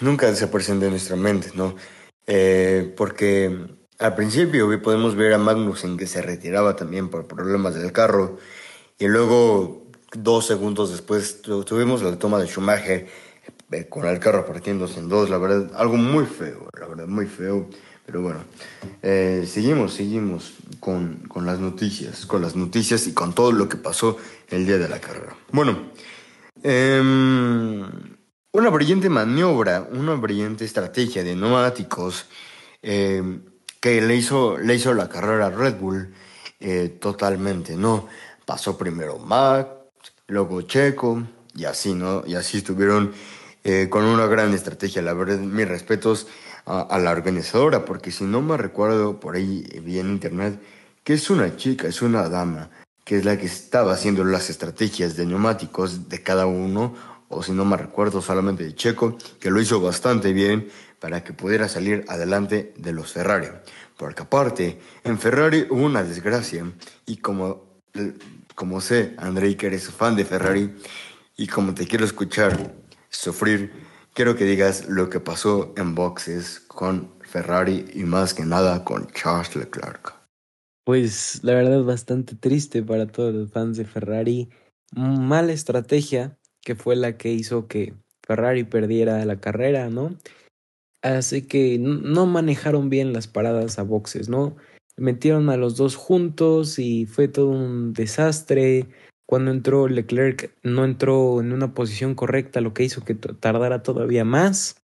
nunca 0.00 0.26
desaparecen 0.26 0.80
de 0.80 0.90
nuestra 0.90 1.16
mente 1.16 1.50
no 1.54 1.74
eh, 2.26 2.92
porque 2.96 3.56
al 3.98 4.14
principio 4.14 4.82
podemos 4.82 5.16
ver 5.16 5.32
a 5.32 5.38
Magnus 5.38 5.84
en 5.84 5.96
que 5.96 6.06
se 6.06 6.22
retiraba 6.22 6.76
también 6.76 7.08
por 7.08 7.26
problemas 7.26 7.74
del 7.74 7.92
carro 7.92 8.38
y 8.98 9.06
luego 9.06 9.86
dos 10.12 10.46
segundos 10.46 10.90
después 10.90 11.42
tuvimos 11.42 12.02
la 12.02 12.18
toma 12.18 12.38
de 12.38 12.46
Schumacher 12.46 13.06
eh, 13.70 13.86
con 13.86 14.06
el 14.06 14.18
carro 14.18 14.46
partiéndose 14.46 14.98
en 14.98 15.08
dos, 15.10 15.28
la 15.28 15.36
verdad, 15.36 15.70
algo 15.74 15.96
muy 15.96 16.24
feo, 16.24 16.70
la 16.80 16.86
verdad, 16.86 17.06
muy 17.06 17.26
feo. 17.26 17.68
Pero 18.08 18.22
bueno, 18.22 18.40
eh, 19.02 19.46
seguimos, 19.46 19.92
seguimos 19.92 20.54
con, 20.80 21.16
con, 21.28 21.44
las 21.44 21.58
noticias, 21.58 22.24
con 22.24 22.40
las 22.40 22.56
noticias 22.56 23.06
y 23.06 23.12
con 23.12 23.34
todo 23.34 23.52
lo 23.52 23.68
que 23.68 23.76
pasó 23.76 24.16
el 24.48 24.64
día 24.64 24.78
de 24.78 24.88
la 24.88 24.98
carrera. 24.98 25.36
Bueno, 25.52 25.90
em, 26.62 27.82
una 28.52 28.70
brillante 28.70 29.10
maniobra, 29.10 29.86
una 29.92 30.14
brillante 30.14 30.64
estrategia 30.64 31.22
de 31.22 31.36
neumáticos 31.36 32.24
em, 32.80 33.42
que 33.78 34.00
le 34.00 34.16
hizo, 34.16 34.56
le 34.56 34.76
hizo 34.76 34.94
la 34.94 35.10
carrera 35.10 35.48
a 35.48 35.50
Red 35.50 35.74
Bull 35.74 36.14
eh, 36.60 36.96
totalmente, 36.98 37.76
¿no? 37.76 38.08
Pasó 38.46 38.78
primero 38.78 39.18
Mac, 39.18 39.68
luego 40.28 40.62
Checo 40.62 41.24
y 41.54 41.66
así, 41.66 41.92
¿no? 41.92 42.24
Y 42.26 42.36
así 42.36 42.56
estuvieron 42.56 43.12
eh, 43.64 43.88
con 43.90 44.04
una 44.04 44.24
gran 44.24 44.54
estrategia. 44.54 45.02
La 45.02 45.12
verdad, 45.12 45.40
mis 45.40 45.68
respetos 45.68 46.26
a, 46.68 46.98
la 46.98 47.10
organizadora, 47.10 47.84
porque 47.84 48.10
si 48.10 48.24
no 48.24 48.42
me 48.42 48.56
recuerdo 48.56 49.18
por 49.18 49.36
ahí 49.36 49.62
vi 49.82 49.98
en 49.98 50.10
internet 50.10 50.60
que 51.02 51.14
es 51.14 51.30
una 51.30 51.56
chica, 51.56 51.88
es 51.88 52.02
una 52.02 52.28
dama, 52.28 52.68
que 53.04 53.16
es 53.16 53.24
la 53.24 53.38
que 53.38 53.46
estaba 53.46 53.94
haciendo 53.94 54.24
las 54.24 54.50
estrategias 54.50 55.16
de 55.16 55.24
neumáticos 55.24 56.10
de 56.10 56.22
cada 56.22 56.44
uno, 56.44 56.94
o 57.30 57.42
si 57.42 57.52
no 57.52 57.64
me 57.64 57.78
recuerdo 57.78 58.20
solamente 58.20 58.64
de 58.64 58.74
Checo, 58.74 59.16
que 59.40 59.50
lo 59.50 59.58
hizo 59.58 59.80
bastante 59.80 60.34
bien 60.34 60.68
para 61.00 61.24
que 61.24 61.32
pudiera 61.32 61.68
salir 61.68 62.04
adelante 62.08 62.74
de 62.76 62.92
los 62.92 63.12
Ferrari. 63.12 63.48
Porque 63.96 64.22
aparte, 64.22 64.78
en 65.04 65.18
Ferrari 65.18 65.66
hubo 65.70 65.82
una 65.82 66.02
desgracia, 66.02 66.70
y 67.06 67.16
como, 67.16 67.64
como 68.54 68.82
sé, 68.82 69.14
Andrei, 69.16 69.56
que 69.56 69.68
eres 69.68 69.88
fan 69.88 70.14
de 70.14 70.26
Ferrari, 70.26 70.74
y 71.38 71.46
como 71.46 71.72
te 71.72 71.86
quiero 71.86 72.04
escuchar 72.04 72.74
sufrir, 73.08 73.87
quiero 74.18 74.34
que 74.34 74.46
digas 74.46 74.88
lo 74.88 75.08
que 75.10 75.20
pasó 75.20 75.72
en 75.76 75.94
boxes 75.94 76.58
con 76.66 77.08
Ferrari 77.20 77.84
y 77.94 78.02
más 78.02 78.34
que 78.34 78.44
nada 78.44 78.82
con 78.82 79.06
Charles 79.12 79.54
Leclerc. 79.54 80.12
Pues 80.84 81.38
la 81.44 81.54
verdad 81.54 81.84
bastante 81.84 82.34
triste 82.34 82.82
para 82.82 83.06
todos 83.06 83.32
los 83.32 83.52
fans 83.52 83.76
de 83.76 83.84
Ferrari. 83.84 84.48
Mala 84.92 85.52
estrategia 85.52 86.36
que 86.64 86.74
fue 86.74 86.96
la 86.96 87.16
que 87.16 87.30
hizo 87.30 87.68
que 87.68 87.94
Ferrari 88.26 88.64
perdiera 88.64 89.24
la 89.24 89.38
carrera, 89.38 89.88
¿no? 89.88 90.16
Así 91.00 91.42
que 91.42 91.78
no 91.78 92.26
manejaron 92.26 92.90
bien 92.90 93.12
las 93.12 93.28
paradas 93.28 93.78
a 93.78 93.84
boxes, 93.84 94.28
¿no? 94.28 94.56
Metieron 94.96 95.48
a 95.48 95.56
los 95.56 95.76
dos 95.76 95.94
juntos 95.94 96.80
y 96.80 97.06
fue 97.06 97.28
todo 97.28 97.50
un 97.50 97.92
desastre. 97.92 98.88
Cuando 99.28 99.50
entró 99.50 99.88
Leclerc 99.88 100.56
no 100.62 100.86
entró 100.86 101.42
en 101.42 101.52
una 101.52 101.74
posición 101.74 102.14
correcta, 102.14 102.62
lo 102.62 102.72
que 102.72 102.84
hizo 102.84 103.04
que 103.04 103.14
tardara 103.14 103.82
todavía 103.82 104.24
más. 104.24 104.82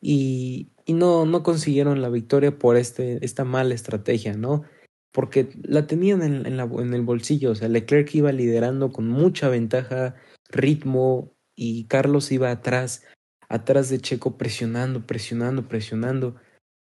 Y, 0.00 0.70
no, 0.86 1.26
no 1.26 1.42
consiguieron 1.42 2.00
la 2.00 2.08
victoria 2.08 2.58
por 2.58 2.78
este, 2.78 3.22
esta 3.22 3.44
mala 3.44 3.74
estrategia, 3.74 4.32
¿no? 4.32 4.64
Porque 5.12 5.50
la 5.62 5.86
tenían 5.86 6.22
en, 6.22 6.46
en 6.46 6.94
el 6.94 7.02
bolsillo, 7.02 7.50
o 7.50 7.54
sea, 7.54 7.68
Leclerc 7.68 8.14
iba 8.14 8.32
liderando 8.32 8.92
con 8.92 9.08
mucha 9.08 9.50
ventaja, 9.50 10.14
ritmo, 10.48 11.36
y 11.54 11.84
Carlos 11.84 12.32
iba 12.32 12.50
atrás, 12.50 13.04
atrás 13.50 13.90
de 13.90 13.98
Checo 13.98 14.38
presionando, 14.38 15.06
presionando, 15.06 15.68
presionando. 15.68 16.36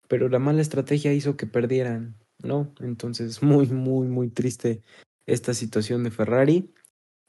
Pero 0.10 0.28
la 0.28 0.40
mala 0.40 0.62
estrategia 0.62 1.14
hizo 1.14 1.38
que 1.38 1.48
perdieran, 1.48 2.18
¿no? 2.44 2.74
Entonces, 2.82 3.42
muy, 3.42 3.68
muy, 3.68 4.10
muy 4.10 4.30
triste 4.30 4.84
esta 5.26 5.54
situación 5.54 6.04
de 6.04 6.12
Ferrari 6.12 6.74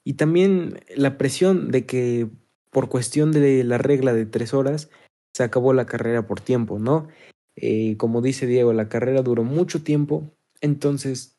y 0.03 0.13
también 0.13 0.79
la 0.95 1.17
presión 1.17 1.69
de 1.71 1.85
que 1.85 2.29
por 2.71 2.89
cuestión 2.89 3.31
de 3.31 3.63
la 3.63 3.77
regla 3.77 4.13
de 4.13 4.25
tres 4.25 4.53
horas 4.53 4.89
se 5.33 5.43
acabó 5.43 5.73
la 5.73 5.85
carrera 5.85 6.27
por 6.27 6.41
tiempo, 6.41 6.79
¿no? 6.79 7.07
Eh, 7.55 7.97
como 7.97 8.21
dice 8.21 8.47
Diego, 8.47 8.71
la 8.73 8.87
carrera 8.87 9.21
duró 9.21 9.43
mucho 9.43 9.83
tiempo, 9.83 10.31
entonces 10.61 11.37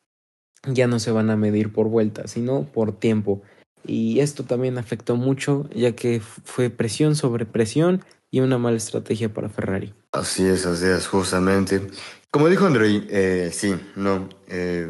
ya 0.67 0.87
no 0.87 0.99
se 0.99 1.11
van 1.11 1.29
a 1.29 1.37
medir 1.37 1.71
por 1.71 1.87
vuelta, 1.87 2.27
sino 2.27 2.63
por 2.63 2.99
tiempo. 2.99 3.41
Y 3.85 4.19
esto 4.19 4.43
también 4.43 4.77
afectó 4.77 5.15
mucho, 5.15 5.69
ya 5.73 5.95
que 5.95 6.19
fue 6.19 6.69
presión 6.69 7.15
sobre 7.15 7.45
presión 7.45 8.03
y 8.29 8.41
una 8.41 8.57
mala 8.57 8.77
estrategia 8.77 9.33
para 9.33 9.49
Ferrari. 9.49 9.93
Así 10.11 10.45
es, 10.45 10.65
así 10.65 10.85
es, 10.85 11.07
justamente. 11.07 11.81
Como 12.29 12.49
dijo 12.49 12.65
Andrei, 12.65 13.07
eh, 13.09 13.49
sí, 13.51 13.73
no. 13.95 14.29
Eh, 14.47 14.87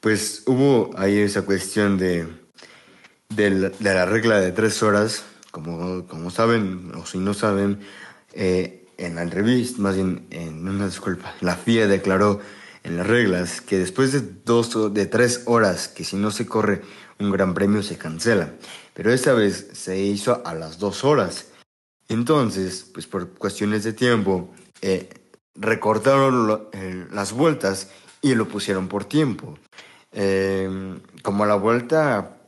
pues 0.00 0.42
hubo 0.46 0.90
ahí 0.96 1.18
esa 1.18 1.42
cuestión 1.42 1.98
de, 1.98 2.26
de, 3.28 3.72
la, 3.80 4.06
regla 4.06 4.40
de 4.40 4.52
tres 4.52 4.82
horas, 4.82 5.24
como, 5.50 6.06
como 6.06 6.30
saben 6.30 6.92
o 6.94 7.06
si 7.06 7.18
no 7.18 7.34
saben, 7.34 7.80
eh, 8.32 8.84
en 8.98 9.14
la 9.14 9.22
entrevista, 9.22 9.80
más 9.82 9.96
bien 9.96 10.26
en 10.30 10.66
una 10.68 10.86
disculpa, 10.86 11.34
la 11.40 11.56
FIA 11.56 11.86
declaró 11.86 12.40
en 12.82 12.96
las 12.96 13.06
reglas 13.06 13.60
que 13.60 13.78
después 13.78 14.12
de 14.12 14.20
dos 14.44 14.94
de 14.94 15.06
tres 15.06 15.42
horas, 15.46 15.88
que 15.88 16.04
si 16.04 16.16
no 16.16 16.30
se 16.30 16.46
corre 16.46 16.82
un 17.18 17.30
gran 17.30 17.54
premio 17.54 17.82
se 17.82 17.98
cancela, 17.98 18.52
pero 18.94 19.12
esta 19.12 19.32
vez 19.32 19.68
se 19.72 19.98
hizo 19.98 20.42
a 20.46 20.54
las 20.54 20.78
dos 20.78 21.04
horas. 21.04 21.46
Entonces, 22.08 22.88
pues 22.92 23.06
por 23.06 23.30
cuestiones 23.30 23.82
de 23.84 23.92
tiempo, 23.92 24.54
eh, 24.80 25.08
recortaron 25.54 26.68
eh, 26.72 27.06
las 27.10 27.32
vueltas 27.32 27.90
y 28.22 28.34
lo 28.34 28.46
pusieron 28.48 28.88
por 28.88 29.04
tiempo. 29.04 29.58
Eh, 30.18 30.98
como 31.22 31.44
a 31.44 31.46
la 31.46 31.56
vuelta 31.56 32.38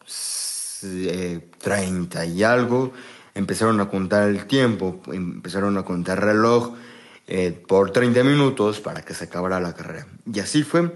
30 1.59 2.25
y 2.27 2.43
algo, 2.43 2.93
empezaron 3.35 3.81
a 3.81 3.91
contar 3.91 4.29
el 4.29 4.47
tiempo, 4.47 5.01
empezaron 5.13 5.77
a 5.77 5.85
contar 5.85 6.25
reloj 6.25 6.75
eh, 7.27 7.53
por 7.67 7.91
30 7.93 8.25
minutos 8.25 8.81
para 8.81 9.03
que 9.03 9.13
se 9.13 9.25
acabara 9.25 9.61
la 9.61 9.75
carrera. 9.75 10.07
Y 10.33 10.41
así 10.41 10.63
fue. 10.63 10.93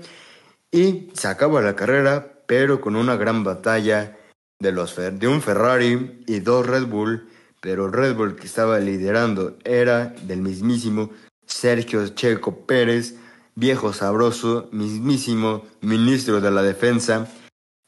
Y 0.70 1.10
se 1.12 1.28
acabó 1.28 1.60
la 1.60 1.76
carrera, 1.76 2.32
pero 2.46 2.80
con 2.80 2.96
una 2.96 3.16
gran 3.16 3.44
batalla 3.44 4.16
de, 4.58 4.72
los, 4.72 4.96
de 4.96 5.28
un 5.28 5.42
Ferrari 5.42 6.24
y 6.26 6.40
dos 6.40 6.66
Red 6.66 6.86
Bull, 6.86 7.28
pero 7.60 7.84
el 7.86 7.92
Red 7.92 8.16
Bull 8.16 8.36
que 8.36 8.46
estaba 8.46 8.78
liderando 8.78 9.58
era 9.64 10.14
del 10.22 10.40
mismísimo 10.40 11.10
Sergio 11.44 12.08
Checo 12.08 12.64
Pérez, 12.64 13.16
viejo 13.54 13.92
sabroso, 13.92 14.68
mismísimo 14.72 15.64
ministro 15.80 16.40
de 16.40 16.50
la 16.50 16.62
Defensa, 16.62 17.28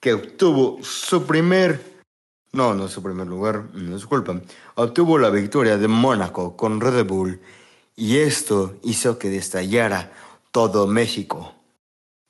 que 0.01 0.15
obtuvo 0.15 0.79
su 0.83 1.25
primer 1.27 1.95
no, 2.55 2.73
no 2.73 2.89
su 2.89 3.03
primer 3.03 3.27
lugar, 3.27 3.69
no 3.75 3.97
es 3.97 4.07
obtuvo 4.77 5.19
la 5.19 5.31
victoria 5.31 5.77
de 5.77 5.89
Mónaco 5.89 6.57
con 6.57 6.81
Red 6.81 7.05
Bull 7.05 7.41
y 7.97 8.19
esto 8.19 8.79
hizo 8.85 9.19
que 9.19 9.29
destallara 9.29 10.13
todo 10.53 10.87
México. 10.87 11.53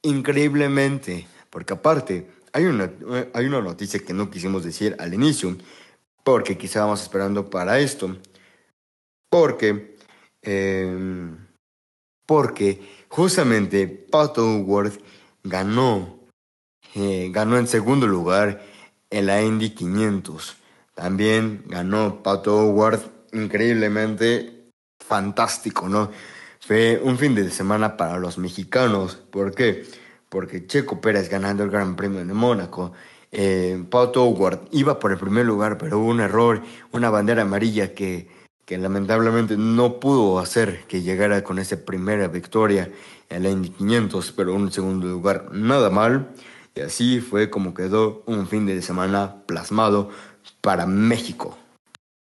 Increíblemente, 0.03 1.27
porque 1.51 1.75
aparte 1.75 2.31
hay 2.53 2.65
una, 2.65 2.91
hay 3.35 3.47
una 3.47 3.61
noticia 3.61 4.01
que 4.01 4.15
no 4.15 4.31
quisimos 4.31 4.65
decir 4.65 4.97
al 4.99 5.13
inicio, 5.13 5.57
porque 6.23 6.57
quizá 6.57 6.81
vamos 6.81 7.03
esperando 7.03 7.51
para 7.51 7.79
esto, 7.79 8.17
porque, 9.29 9.99
em, 10.41 11.37
porque 12.25 13.04
justamente 13.15 13.87
Pato 13.87 14.45
Howard 14.45 14.95
ganó, 15.45 16.19
eh, 16.97 17.29
ganó 17.31 17.59
en 17.59 17.69
segundo 17.69 18.09
lugar 18.09 18.67
en 19.09 19.27
la 19.27 19.41
Indy 19.41 19.71
500. 19.71 20.57
También 20.97 21.63
ganó 21.69 22.25
Pato 22.25 22.57
Howard, 22.57 23.03
increíblemente 23.33 24.69
fantástico, 24.99 25.89
¿no? 25.89 26.11
Fue 26.59 27.01
un 27.05 27.17
fin 27.17 27.37
de 27.37 27.49
semana 27.51 27.97
para 27.97 28.19
los 28.19 28.37
mexicanos. 28.37 29.15
¿Por 29.31 29.55
qué? 29.55 29.87
Porque 30.29 30.67
Checo 30.67 31.01
Pérez 31.01 31.29
ganando 31.29 31.63
el 31.63 31.71
Gran 31.71 31.95
Premio 31.95 32.25
de 32.25 32.35
Mónaco. 32.35 32.95
Eh, 33.31 33.81
Pato 33.91 34.25
Howard 34.25 34.67
iba 34.73 34.99
por 34.99 35.13
el 35.13 35.19
primer 35.19 35.47
lugar, 35.47 35.79
pero 35.79 36.01
hubo 36.01 36.09
un 36.09 36.19
error, 36.19 36.63
una 36.91 37.11
bandera 37.11 37.43
amarilla 37.43 37.95
que, 37.95 38.29
que 38.65 38.79
lamentablemente 38.79 39.57
no 39.57 40.01
pudo 40.01 40.39
hacer 40.39 40.85
que 40.89 41.03
llegara 41.03 41.45
con 41.45 41.59
esa 41.59 41.85
primera 41.85 42.29
victoria 42.29 42.91
en 43.29 43.43
la 43.43 43.51
Indy 43.51 43.71
500, 43.71 44.33
pero 44.33 44.55
un 44.55 44.73
segundo 44.73 45.07
lugar 45.07 45.51
nada 45.53 45.91
mal. 45.91 46.31
Y 46.75 46.81
así 46.81 47.21
fue 47.21 47.51
como 47.51 47.75
quedó 47.75 48.23
un 48.27 48.49
fin 48.49 48.67
de 48.67 48.81
semana 48.83 49.45
plasmado 49.47 50.11
para 50.61 50.87
México. 50.87 51.57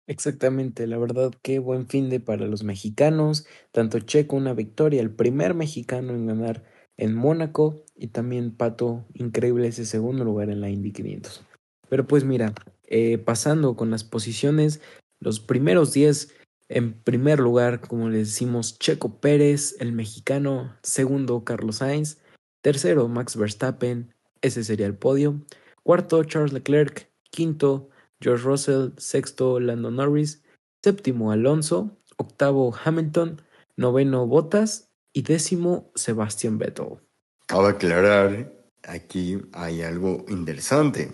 Exactamente, 0.06 0.86
la 0.86 0.98
verdad, 0.98 1.32
qué 1.42 1.60
buen 1.60 1.88
fin 1.88 2.10
de 2.10 2.20
para 2.20 2.46
los 2.46 2.64
mexicanos. 2.64 3.46
Tanto 3.72 4.00
Checo 4.00 4.36
una 4.36 4.54
victoria, 4.54 5.02
el 5.02 5.12
primer 5.12 5.54
mexicano 5.54 6.14
en 6.14 6.28
ganar 6.28 6.64
en 6.98 7.16
Mónaco 7.16 7.84
y 7.96 8.08
también 8.08 8.56
Pato, 8.56 9.06
increíble 9.14 9.68
ese 9.68 9.86
segundo 9.86 10.26
lugar 10.26 10.50
en 10.50 10.62
la 10.62 10.70
Indy 10.70 10.92
500. 10.92 11.44
Pero 11.90 12.06
pues 12.06 12.26
mira, 12.26 12.54
eh, 12.88 13.18
pasando 13.18 13.76
con 13.76 13.92
las 13.92 14.04
posiciones, 14.04 14.82
los 15.24 15.40
primeros 15.40 15.94
10, 15.94 16.34
en 16.70 16.94
primer 16.94 17.40
lugar, 17.40 17.82
como 17.82 18.10
le 18.10 18.20
decimos, 18.20 18.78
Checo 18.80 19.20
Pérez, 19.20 19.76
el 19.80 19.92
mexicano, 19.94 20.76
segundo 20.84 21.44
Carlos 21.44 21.78
Sainz, 21.78 22.18
tercero 22.62 23.08
Max 23.08 23.36
Verstappen, 23.36 24.14
ese 24.44 24.66
sería 24.66 24.86
el 24.86 24.96
podio. 24.96 25.42
Cuarto, 25.84 26.24
Charles 26.26 26.52
Leclerc. 26.52 27.10
Quinto, 27.32 27.90
George 28.22 28.44
Russell. 28.44 28.90
Sexto, 28.98 29.60
Lando 29.60 29.90
Norris. 29.90 30.44
Séptimo, 30.84 31.32
Alonso. 31.32 31.98
Octavo, 32.18 32.76
Hamilton. 32.84 33.42
Noveno, 33.78 34.28
Bottas. 34.28 34.90
Y 35.14 35.22
décimo, 35.22 35.92
Sebastian 35.96 36.58
Vettel. 36.58 37.00
Cabe 37.46 37.70
aclarar, 37.70 38.52
aquí 38.84 39.40
hay 39.54 39.82
algo 39.82 40.26
interesante. 40.28 41.12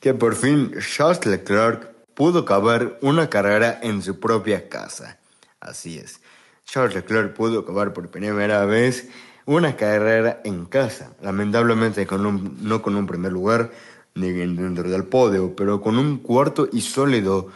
Que 0.00 0.14
por 0.14 0.34
fin 0.34 0.72
Charles 0.80 1.26
Leclerc 1.26 1.91
pudo 2.14 2.40
acabar 2.40 2.98
una 3.02 3.28
carrera 3.28 3.78
en 3.82 4.02
su 4.02 4.20
propia 4.20 4.68
casa. 4.68 5.18
Así 5.60 5.98
es. 5.98 6.20
Charles 6.64 6.94
Leclerc 6.94 7.34
pudo 7.34 7.60
acabar 7.60 7.92
por 7.92 8.08
primera 8.10 8.64
vez 8.64 9.08
una 9.44 9.76
carrera 9.76 10.40
en 10.44 10.64
casa, 10.66 11.12
lamentablemente 11.20 12.06
con 12.06 12.56
no 12.62 12.82
con 12.82 12.96
un 12.96 13.06
primer 13.06 13.32
lugar 13.32 13.70
ni 14.14 14.30
dentro 14.30 14.88
del 14.88 15.04
podio, 15.04 15.56
pero 15.56 15.80
con 15.80 15.98
un 15.98 16.18
cuarto 16.18 16.68
y 16.72 16.80
sólido 16.80 17.48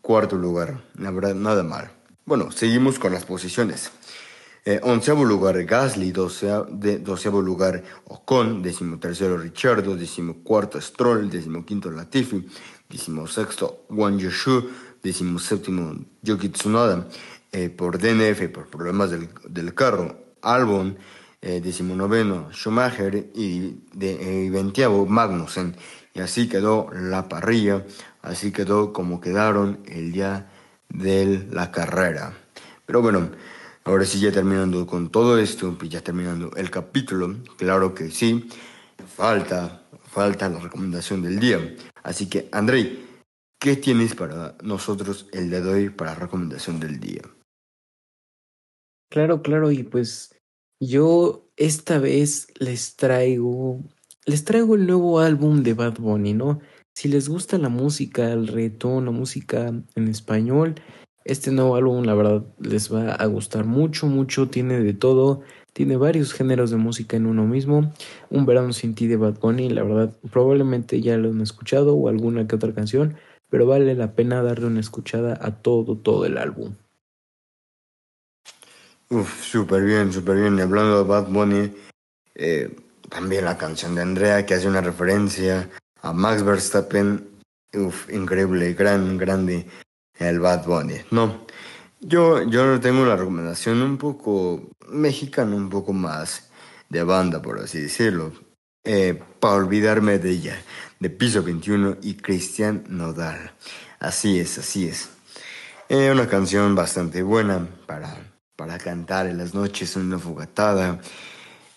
cuarto 0.00 0.36
lugar. 0.36 0.80
La 0.98 1.10
verdad, 1.10 1.34
nada 1.34 1.62
mal. 1.62 1.90
Bueno, 2.24 2.50
seguimos 2.52 2.98
con 2.98 3.12
las 3.12 3.24
posiciones. 3.24 3.90
Eh, 4.64 4.80
onceavo 4.82 5.24
lugar 5.24 5.62
Gasly, 5.64 6.10
doceavo, 6.10 7.40
lugar 7.40 7.84
Ocon, 8.06 8.62
decimotercero 8.62 9.38
Richardo, 9.38 9.94
decimocuarto 9.94 10.80
Stroll, 10.80 11.30
decimoquinto 11.30 11.88
Latifi, 11.88 12.44
decimosexto 12.88 13.84
Wang 13.90 14.18
Yushu, 14.18 14.70
decimoséptimo 15.02 15.94
Yuki 16.22 16.48
Tsunoda, 16.50 17.06
eh, 17.52 17.70
por 17.70 17.98
DNF, 17.98 18.48
por 18.48 18.66
problemas 18.66 19.10
del, 19.10 19.28
del 19.48 19.74
carro, 19.74 20.16
Albon, 20.42 20.98
eh, 21.42 21.60
decimonoveno 21.60 22.50
Schumacher 22.52 23.30
y, 23.34 23.82
de, 23.92 24.48
eh, 24.48 25.06
Magnussen. 25.08 25.76
Y 26.14 26.20
así 26.20 26.48
quedó 26.48 26.90
la 26.92 27.28
parrilla, 27.28 27.84
así 28.22 28.50
quedó 28.50 28.92
como 28.92 29.20
quedaron 29.20 29.80
el 29.86 30.12
día 30.12 30.50
de 30.88 31.46
la 31.50 31.70
carrera. 31.70 32.32
Pero 32.86 33.02
bueno, 33.02 33.30
ahora 33.84 34.04
sí 34.04 34.18
ya 34.18 34.32
terminando 34.32 34.86
con 34.86 35.10
todo 35.10 35.38
esto, 35.38 35.76
pues 35.78 35.90
ya 35.90 36.00
terminando 36.00 36.50
el 36.56 36.70
capítulo, 36.70 37.36
claro 37.56 37.94
que 37.94 38.10
sí, 38.10 38.48
falta, 39.16 39.85
falta 40.16 40.48
la 40.48 40.58
recomendación 40.58 41.20
del 41.20 41.38
día. 41.38 41.58
Así 42.02 42.30
que, 42.30 42.48
Andrei, 42.50 43.04
¿qué 43.60 43.76
tienes 43.76 44.14
para 44.14 44.56
nosotros 44.62 45.28
el 45.30 45.50
día 45.50 45.60
de 45.60 45.68
hoy 45.68 45.90
para 45.90 46.14
recomendación 46.14 46.80
del 46.80 46.98
día? 46.98 47.20
Claro, 49.10 49.42
claro, 49.42 49.70
y 49.70 49.82
pues 49.82 50.34
yo 50.80 51.50
esta 51.56 51.98
vez 51.98 52.48
les 52.58 52.96
traigo, 52.96 53.82
les 54.24 54.42
traigo 54.46 54.74
el 54.74 54.86
nuevo 54.86 55.20
álbum 55.20 55.62
de 55.62 55.74
Bad 55.74 55.98
Bunny, 55.98 56.32
¿no? 56.32 56.60
Si 56.94 57.08
les 57.08 57.28
gusta 57.28 57.58
la 57.58 57.68
música, 57.68 58.32
el 58.32 58.48
reggaetón, 58.48 59.04
la 59.04 59.10
música 59.10 59.66
en 59.94 60.08
español, 60.08 60.76
este 61.26 61.50
nuevo 61.50 61.76
álbum 61.76 62.06
la 62.06 62.14
verdad 62.14 62.42
les 62.58 62.90
va 62.90 63.12
a 63.12 63.26
gustar 63.26 63.66
mucho, 63.66 64.06
mucho, 64.06 64.48
tiene 64.48 64.80
de 64.80 64.94
todo, 64.94 65.42
tiene 65.76 65.98
varios 65.98 66.32
géneros 66.32 66.70
de 66.70 66.78
música 66.78 67.18
en 67.18 67.26
uno 67.26 67.44
mismo. 67.44 67.92
Un 68.30 68.46
verano 68.46 68.72
sin 68.72 68.94
ti 68.94 69.06
de 69.08 69.18
Bad 69.18 69.40
Bunny, 69.40 69.68
la 69.68 69.82
verdad 69.82 70.10
probablemente 70.32 71.02
ya 71.02 71.18
lo 71.18 71.28
han 71.28 71.42
escuchado 71.42 71.94
o 71.94 72.08
alguna 72.08 72.48
que 72.48 72.56
otra 72.56 72.72
canción, 72.72 73.18
pero 73.50 73.66
vale 73.66 73.94
la 73.94 74.12
pena 74.12 74.42
darle 74.42 74.68
una 74.68 74.80
escuchada 74.80 75.38
a 75.38 75.50
todo, 75.50 75.98
todo 75.98 76.24
el 76.24 76.38
álbum. 76.38 76.76
Uf, 79.10 79.42
súper 79.42 79.84
bien, 79.84 80.14
súper 80.14 80.36
bien. 80.36 80.56
Y 80.56 80.62
hablando 80.62 80.96
de 80.96 81.08
Bad 81.10 81.28
Bunny, 81.28 81.70
eh, 82.36 82.74
también 83.10 83.44
la 83.44 83.58
canción 83.58 83.94
de 83.94 84.00
Andrea 84.00 84.46
que 84.46 84.54
hace 84.54 84.68
una 84.68 84.80
referencia 84.80 85.68
a 86.00 86.14
Max 86.14 86.42
Verstappen. 86.42 87.22
Uf, 87.74 88.10
increíble, 88.10 88.72
gran, 88.72 89.18
grande 89.18 89.66
el 90.18 90.40
Bad 90.40 90.64
Bunny. 90.64 90.96
No, 91.10 91.44
yo, 92.00 92.42
yo 92.42 92.80
tengo 92.80 93.02
una 93.02 93.16
recomendación 93.16 93.82
un 93.82 93.98
poco 93.98 94.70
mexicana, 94.88 95.54
un 95.56 95.70
poco 95.70 95.92
más 95.92 96.50
de 96.88 97.02
banda, 97.02 97.42
por 97.42 97.58
así 97.58 97.80
decirlo. 97.80 98.32
Eh, 98.84 99.20
para 99.40 99.54
olvidarme 99.54 100.18
de 100.18 100.30
ella, 100.30 100.62
de 101.00 101.10
Piso 101.10 101.42
21 101.42 101.98
y 102.02 102.14
Cristian 102.14 102.84
Nodal. 102.88 103.52
Así 103.98 104.38
es, 104.38 104.58
así 104.58 104.86
es. 104.86 105.10
Eh, 105.88 106.10
una 106.12 106.28
canción 106.28 106.74
bastante 106.74 107.22
buena 107.22 107.66
para 107.86 108.36
para 108.56 108.78
cantar 108.78 109.26
en 109.26 109.38
las 109.38 109.54
noches 109.54 109.94
una 109.96 110.18
fogatada, 110.18 110.98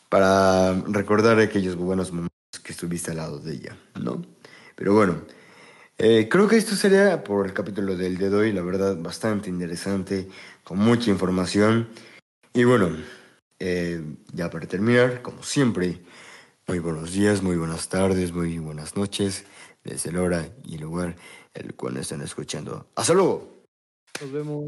para 0.07 0.73
recordar 0.87 1.39
aquellos 1.39 1.75
buenos 1.75 2.11
momentos 2.11 2.31
que 2.63 2.71
estuviste 2.71 3.11
al 3.11 3.17
lado 3.17 3.39
de 3.39 3.53
ella, 3.53 3.77
¿no? 4.01 4.25
Pero 4.75 4.93
bueno, 4.93 5.21
eh, 6.01 6.29
creo 6.29 6.47
que 6.47 6.55
esto 6.55 6.75
sería 6.75 7.25
por 7.25 7.45
el 7.45 7.53
capítulo 7.53 7.97
del 7.97 8.17
de 8.17 8.33
hoy, 8.33 8.53
la 8.53 8.61
verdad, 8.61 8.95
bastante 8.97 9.49
interesante, 9.49 10.29
con 10.63 10.79
mucha 10.79 11.11
información. 11.11 11.89
Y 12.53 12.63
bueno, 12.63 12.95
eh, 13.59 14.01
ya 14.31 14.49
para 14.49 14.65
terminar, 14.65 15.21
como 15.21 15.43
siempre, 15.43 16.01
muy 16.67 16.79
buenos 16.79 17.11
días, 17.11 17.43
muy 17.43 17.57
buenas 17.57 17.89
tardes, 17.89 18.31
muy 18.31 18.59
buenas 18.59 18.95
noches, 18.95 19.43
desde 19.83 20.11
el 20.11 20.17
hora 20.17 20.47
y 20.63 20.77
lugar 20.77 21.17
el 21.53 21.75
cual 21.75 21.97
están 21.97 22.21
escuchando. 22.21 22.87
¡Hasta 22.95 23.13
luego! 23.13 23.65
Nos 24.21 24.31
vemos. 24.31 24.65